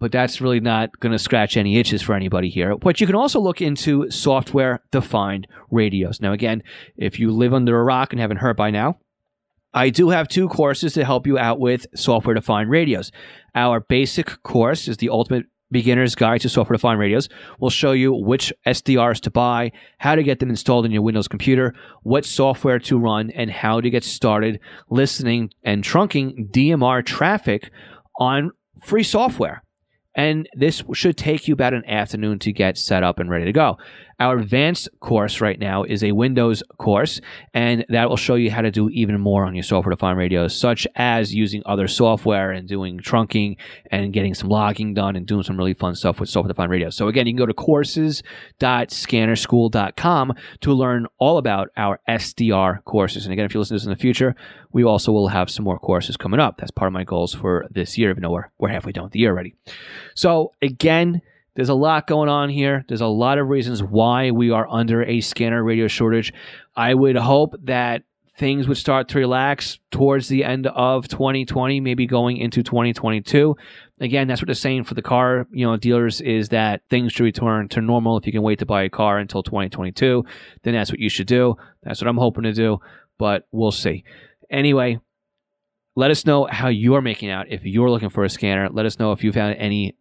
but 0.00 0.10
that's 0.10 0.40
really 0.40 0.60
not 0.60 0.98
going 1.00 1.12
to 1.12 1.18
scratch 1.18 1.56
any 1.56 1.78
itches 1.78 2.00
for 2.00 2.14
anybody 2.14 2.48
here. 2.48 2.76
But 2.76 3.00
you 3.00 3.06
can 3.06 3.16
also 3.16 3.40
look 3.40 3.60
into 3.60 4.10
software 4.10 4.82
defined 4.90 5.46
radios. 5.70 6.20
Now, 6.20 6.32
again, 6.32 6.62
if 6.96 7.18
you 7.18 7.30
live 7.30 7.52
under 7.52 7.78
a 7.78 7.84
rock 7.84 8.12
and 8.12 8.20
haven't 8.20 8.38
heard 8.38 8.56
by 8.56 8.70
now, 8.70 8.98
I 9.74 9.90
do 9.90 10.10
have 10.10 10.28
two 10.28 10.48
courses 10.48 10.94
to 10.94 11.04
help 11.04 11.26
you 11.26 11.36
out 11.36 11.58
with 11.58 11.86
software 11.96 12.34
defined 12.34 12.70
radios. 12.70 13.10
Our 13.54 13.80
basic 13.80 14.42
course 14.44 14.86
is 14.86 14.98
the 14.98 15.08
ultimate 15.08 15.46
beginner's 15.72 16.14
guide 16.14 16.40
to 16.42 16.48
software 16.48 16.76
defined 16.76 17.00
radios. 17.00 17.28
We'll 17.58 17.70
show 17.70 17.90
you 17.90 18.14
which 18.14 18.52
SDRs 18.66 19.20
to 19.22 19.30
buy, 19.30 19.72
how 19.98 20.14
to 20.14 20.22
get 20.22 20.38
them 20.38 20.50
installed 20.50 20.86
in 20.86 20.92
your 20.92 21.02
Windows 21.02 21.26
computer, 21.26 21.74
what 22.04 22.24
software 22.24 22.78
to 22.78 22.98
run, 22.98 23.30
and 23.32 23.50
how 23.50 23.80
to 23.80 23.90
get 23.90 24.04
started 24.04 24.60
listening 24.88 25.50
and 25.64 25.82
trunking 25.82 26.50
DMR 26.52 27.04
traffic 27.04 27.70
on 28.20 28.52
free 28.84 29.02
software. 29.02 29.64
And 30.16 30.48
this 30.54 30.84
should 30.92 31.16
take 31.16 31.48
you 31.48 31.54
about 31.54 31.74
an 31.74 31.84
afternoon 31.86 32.38
to 32.40 32.52
get 32.52 32.78
set 32.78 33.02
up 33.02 33.18
and 33.18 33.28
ready 33.28 33.46
to 33.46 33.52
go. 33.52 33.78
Our 34.20 34.38
advanced 34.38 34.88
course 35.00 35.40
right 35.40 35.58
now 35.58 35.82
is 35.82 36.04
a 36.04 36.12
Windows 36.12 36.62
course, 36.78 37.20
and 37.52 37.84
that 37.88 38.08
will 38.08 38.16
show 38.16 38.36
you 38.36 38.50
how 38.50 38.62
to 38.62 38.70
do 38.70 38.88
even 38.90 39.20
more 39.20 39.44
on 39.44 39.54
your 39.54 39.62
software 39.62 39.94
defined 39.94 40.18
radios, 40.18 40.56
such 40.56 40.86
as 40.94 41.34
using 41.34 41.62
other 41.66 41.86
software 41.88 42.50
and 42.50 42.66
doing 42.68 43.00
trunking 43.00 43.56
and 43.90 44.12
getting 44.12 44.34
some 44.34 44.48
logging 44.48 44.94
done 44.94 45.16
and 45.16 45.26
doing 45.26 45.42
some 45.42 45.56
really 45.56 45.74
fun 45.74 45.94
stuff 45.94 46.20
with 46.20 46.28
software 46.28 46.52
defined 46.52 46.70
radios. 46.70 46.96
So, 46.96 47.08
again, 47.08 47.26
you 47.26 47.32
can 47.32 47.38
go 47.38 47.46
to 47.46 47.54
courses.scannerschool.com 47.54 50.34
to 50.60 50.72
learn 50.72 51.06
all 51.18 51.38
about 51.38 51.70
our 51.76 51.98
SDR 52.08 52.84
courses. 52.84 53.26
And 53.26 53.32
again, 53.32 53.46
if 53.46 53.54
you 53.54 53.60
listen 53.60 53.74
to 53.74 53.80
this 53.80 53.86
in 53.86 53.90
the 53.90 53.96
future, 53.96 54.36
we 54.72 54.84
also 54.84 55.12
will 55.12 55.28
have 55.28 55.50
some 55.50 55.64
more 55.64 55.78
courses 55.78 56.16
coming 56.16 56.40
up. 56.40 56.58
That's 56.58 56.70
part 56.70 56.88
of 56.88 56.92
my 56.92 57.04
goals 57.04 57.34
for 57.34 57.66
this 57.70 57.98
year, 57.98 58.10
even 58.10 58.22
though 58.22 58.30
we're, 58.30 58.50
we're 58.58 58.68
halfway 58.68 58.92
done 58.92 59.04
with 59.04 59.12
the 59.12 59.20
year 59.20 59.30
already. 59.30 59.54
So, 60.14 60.52
again, 60.62 61.22
there's 61.54 61.68
a 61.68 61.74
lot 61.74 62.06
going 62.06 62.28
on 62.28 62.50
here. 62.50 62.84
There's 62.88 63.00
a 63.00 63.06
lot 63.06 63.38
of 63.38 63.48
reasons 63.48 63.82
why 63.82 64.30
we 64.30 64.50
are 64.50 64.66
under 64.68 65.02
a 65.04 65.20
scanner 65.20 65.62
radio 65.62 65.86
shortage. 65.86 66.32
I 66.76 66.94
would 66.94 67.16
hope 67.16 67.54
that 67.64 68.02
things 68.36 68.66
would 68.66 68.76
start 68.76 69.08
to 69.08 69.18
relax 69.18 69.78
towards 69.92 70.26
the 70.28 70.42
end 70.42 70.66
of 70.66 71.06
2020, 71.06 71.80
maybe 71.80 72.06
going 72.06 72.36
into 72.36 72.62
2022. 72.62 73.56
Again, 74.00 74.26
that's 74.26 74.42
what 74.42 74.46
they're 74.46 74.54
saying 74.54 74.84
for 74.84 74.94
the 74.94 75.02
car, 75.02 75.46
you 75.52 75.64
know, 75.64 75.76
dealers 75.76 76.20
is 76.20 76.48
that 76.48 76.82
things 76.90 77.12
should 77.12 77.22
return 77.22 77.68
to 77.68 77.80
normal. 77.80 78.16
If 78.18 78.26
you 78.26 78.32
can 78.32 78.42
wait 78.42 78.58
to 78.58 78.66
buy 78.66 78.82
a 78.82 78.90
car 78.90 79.18
until 79.18 79.44
2022, 79.44 80.24
then 80.64 80.74
that's 80.74 80.90
what 80.90 80.98
you 80.98 81.08
should 81.08 81.28
do. 81.28 81.54
That's 81.84 82.00
what 82.00 82.08
I'm 82.08 82.16
hoping 82.16 82.42
to 82.42 82.52
do, 82.52 82.80
but 83.18 83.46
we'll 83.52 83.70
see. 83.70 84.02
Anyway, 84.50 84.98
let 85.94 86.10
us 86.10 86.26
know 86.26 86.48
how 86.50 86.66
you're 86.68 87.02
making 87.02 87.30
out 87.30 87.46
if 87.50 87.64
you're 87.64 87.90
looking 87.90 88.10
for 88.10 88.24
a 88.24 88.28
scanner. 88.28 88.68
Let 88.68 88.84
us 88.84 88.98
know 88.98 89.12
if 89.12 89.22
you 89.22 89.30
found 89.30 89.54
any 89.58 89.94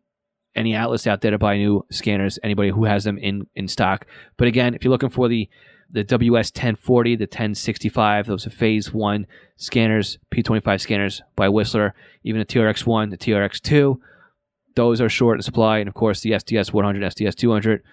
any 0.55 0.75
outlets 0.75 1.07
out 1.07 1.21
there 1.21 1.31
to 1.31 1.37
buy 1.37 1.57
new 1.57 1.85
scanners, 1.91 2.39
anybody 2.43 2.69
who 2.69 2.85
has 2.85 3.03
them 3.03 3.17
in, 3.17 3.47
in 3.55 3.67
stock. 3.67 4.05
But 4.37 4.47
again, 4.47 4.73
if 4.73 4.83
you're 4.83 4.91
looking 4.91 5.09
for 5.09 5.27
the 5.27 5.49
the 5.91 6.03
WS 6.03 6.49
1040, 6.49 7.17
the 7.17 7.25
1065, 7.25 8.25
those 8.25 8.47
are 8.47 8.49
phase 8.49 8.91
one 8.91 9.27
scanners, 9.57 10.17
P25 10.33 10.81
scanners 10.81 11.21
by 11.35 11.47
Whistler, 11.47 11.93
even 12.23 12.39
the 12.39 12.45
TRX1, 12.45 13.11
the 13.11 13.17
TRX2, 13.17 13.97
those 14.75 15.01
are 15.01 15.09
short 15.09 15.37
in 15.37 15.43
supply. 15.43 15.77
And 15.77 15.87
of 15.87 15.93
course, 15.93 16.21
the 16.21 16.31
SDS 16.31 16.73
100, 16.73 17.03
SDS 17.03 17.35
200, 17.35 17.83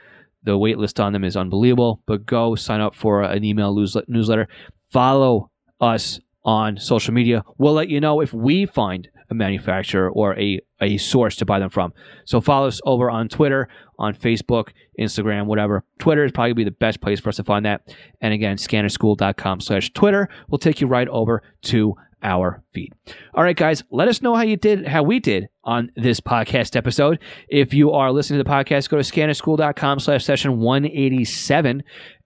the 0.42 0.56
wait 0.56 0.78
list 0.78 0.98
on 0.98 1.12
them 1.12 1.24
is 1.24 1.36
unbelievable. 1.36 2.02
But 2.06 2.24
go 2.24 2.54
sign 2.54 2.80
up 2.80 2.94
for 2.94 3.22
an 3.22 3.44
email 3.44 3.74
newsletter. 4.08 4.48
Follow 4.90 5.50
us 5.80 6.20
on 6.44 6.78
social 6.78 7.12
media. 7.12 7.44
We'll 7.58 7.74
let 7.74 7.88
you 7.90 8.00
know 8.00 8.20
if 8.20 8.32
we 8.32 8.64
find 8.66 9.08
a 9.30 9.34
manufacturer 9.34 10.10
or 10.10 10.38
a, 10.38 10.60
a 10.80 10.98
source 10.98 11.36
to 11.36 11.46
buy 11.46 11.58
them 11.58 11.70
from. 11.70 11.92
So 12.24 12.40
follow 12.40 12.66
us 12.66 12.80
over 12.84 13.10
on 13.10 13.28
Twitter, 13.28 13.68
on 13.98 14.14
Facebook, 14.14 14.70
Instagram, 14.98 15.46
whatever. 15.46 15.84
Twitter 15.98 16.24
is 16.24 16.32
probably 16.32 16.52
be 16.52 16.64
the 16.64 16.70
best 16.70 17.00
place 17.00 17.20
for 17.20 17.28
us 17.28 17.36
to 17.36 17.44
find 17.44 17.64
that. 17.64 17.94
And 18.20 18.34
again, 18.34 18.56
scannerschool.com 18.56 19.60
slash 19.60 19.92
Twitter 19.92 20.28
will 20.48 20.58
take 20.58 20.80
you 20.80 20.86
right 20.86 21.08
over 21.08 21.42
to 21.62 21.94
our 22.22 22.62
feed. 22.74 22.92
All 23.34 23.42
right, 23.42 23.56
guys, 23.56 23.82
let 23.90 24.08
us 24.08 24.20
know 24.20 24.34
how 24.34 24.42
you 24.42 24.56
did, 24.56 24.86
how 24.86 25.02
we 25.02 25.20
did 25.20 25.48
on 25.64 25.90
this 25.96 26.20
podcast 26.20 26.76
episode. 26.76 27.18
If 27.48 27.72
you 27.72 27.92
are 27.92 28.12
listening 28.12 28.38
to 28.40 28.44
the 28.44 28.50
podcast, 28.50 28.88
go 28.90 28.98
to 28.98 29.02
scannerschool.com 29.02 30.00
slash 30.00 30.24
session 30.24 30.58
187. 30.58 31.82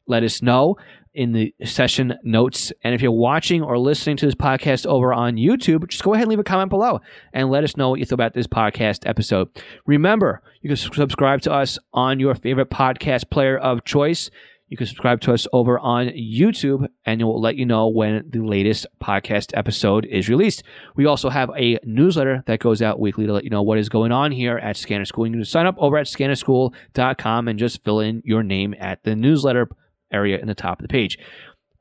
Let 0.06 0.22
us 0.22 0.42
know 0.42 0.76
in 1.14 1.32
the 1.32 1.54
session 1.64 2.14
notes. 2.22 2.72
And 2.82 2.94
if 2.94 3.00
you're 3.00 3.12
watching 3.12 3.62
or 3.62 3.78
listening 3.78 4.16
to 4.18 4.26
this 4.26 4.34
podcast 4.34 4.86
over 4.86 5.12
on 5.12 5.36
YouTube, 5.36 5.88
just 5.88 6.02
go 6.02 6.14
ahead 6.14 6.24
and 6.24 6.30
leave 6.30 6.38
a 6.38 6.44
comment 6.44 6.70
below 6.70 7.00
and 7.32 7.50
let 7.50 7.64
us 7.64 7.76
know 7.76 7.90
what 7.90 8.00
you 8.00 8.04
thought 8.04 8.14
about 8.14 8.34
this 8.34 8.46
podcast 8.46 9.06
episode. 9.06 9.48
Remember, 9.86 10.42
you 10.60 10.68
can 10.68 10.76
subscribe 10.76 11.40
to 11.42 11.52
us 11.52 11.78
on 11.92 12.20
your 12.20 12.34
favorite 12.34 12.70
podcast 12.70 13.30
player 13.30 13.56
of 13.58 13.84
choice. 13.84 14.30
You 14.68 14.78
can 14.78 14.86
subscribe 14.86 15.20
to 15.20 15.32
us 15.32 15.46
over 15.52 15.78
on 15.78 16.08
YouTube, 16.08 16.88
and 17.04 17.20
it 17.20 17.24
will 17.24 17.40
let 17.40 17.54
you 17.54 17.66
know 17.66 17.86
when 17.88 18.24
the 18.28 18.40
latest 18.40 18.86
podcast 19.00 19.52
episode 19.54 20.06
is 20.06 20.28
released. 20.28 20.62
We 20.96 21.06
also 21.06 21.28
have 21.28 21.50
a 21.56 21.78
newsletter 21.84 22.42
that 22.46 22.60
goes 22.60 22.80
out 22.80 22.98
weekly 22.98 23.26
to 23.26 23.32
let 23.32 23.44
you 23.44 23.50
know 23.50 23.62
what 23.62 23.78
is 23.78 23.88
going 23.88 24.10
on 24.10 24.32
here 24.32 24.56
at 24.56 24.76
Scanner 24.76 25.04
School. 25.04 25.26
You 25.26 25.32
can 25.34 25.44
sign 25.44 25.66
up 25.66 25.76
over 25.78 25.98
at 25.98 26.06
scannerschool.com 26.06 27.46
and 27.46 27.58
just 27.58 27.84
fill 27.84 28.00
in 28.00 28.22
your 28.24 28.42
name 28.42 28.74
at 28.80 29.04
the 29.04 29.14
newsletter 29.14 29.68
area 30.14 30.38
in 30.38 30.46
the 30.46 30.54
top 30.54 30.78
of 30.78 30.82
the 30.82 30.92
page. 30.92 31.18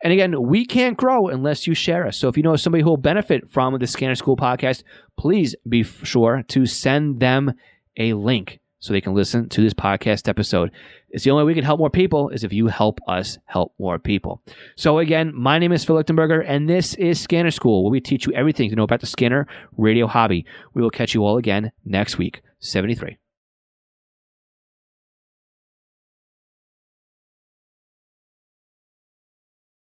And 0.03 0.11
again, 0.11 0.41
we 0.43 0.65
can't 0.65 0.97
grow 0.97 1.29
unless 1.29 1.65
you 1.65 1.73
share 1.73 2.05
us. 2.05 2.17
So 2.17 2.27
if 2.27 2.35
you 2.35 2.43
know 2.43 2.57
somebody 2.57 2.83
who 2.83 2.89
will 2.89 2.97
benefit 2.97 3.49
from 3.49 3.77
the 3.79 3.87
Scanner 3.87 4.15
School 4.15 4.35
podcast, 4.35 4.83
please 5.17 5.55
be 5.67 5.83
sure 5.83 6.43
to 6.49 6.65
send 6.65 7.21
them 7.21 7.53
a 7.97 8.11
link 8.13 8.59
so 8.79 8.91
they 8.91 8.99
can 8.99 9.13
listen 9.13 9.47
to 9.47 9.61
this 9.61 9.73
podcast 9.73 10.27
episode. 10.27 10.71
It's 11.09 11.23
the 11.23 11.31
only 11.31 11.45
way 11.45 11.51
we 11.51 11.53
can 11.53 11.63
help 11.63 11.79
more 11.79 11.89
people 11.89 12.27
is 12.29 12.43
if 12.43 12.51
you 12.51 12.67
help 12.67 12.99
us 13.07 13.37
help 13.45 13.73
more 13.79 13.97
people. 13.97 14.41
So 14.75 14.99
again, 14.99 15.31
my 15.33 15.57
name 15.57 15.71
is 15.71 15.85
Phil 15.85 15.95
Lichtenberger, 15.95 16.43
and 16.45 16.69
this 16.69 16.95
is 16.95 17.21
Scanner 17.21 17.51
School, 17.51 17.85
where 17.85 17.91
we 17.91 18.01
teach 18.01 18.25
you 18.25 18.33
everything 18.33 18.69
to 18.69 18.75
know 18.75 18.83
about 18.83 18.99
the 18.99 19.07
scanner 19.07 19.47
radio 19.77 20.05
hobby. 20.05 20.45
We 20.73 20.81
will 20.81 20.89
catch 20.89 21.13
you 21.13 21.23
all 21.23 21.37
again 21.37 21.71
next 21.85 22.17
week. 22.17 22.41
73. 22.59 23.22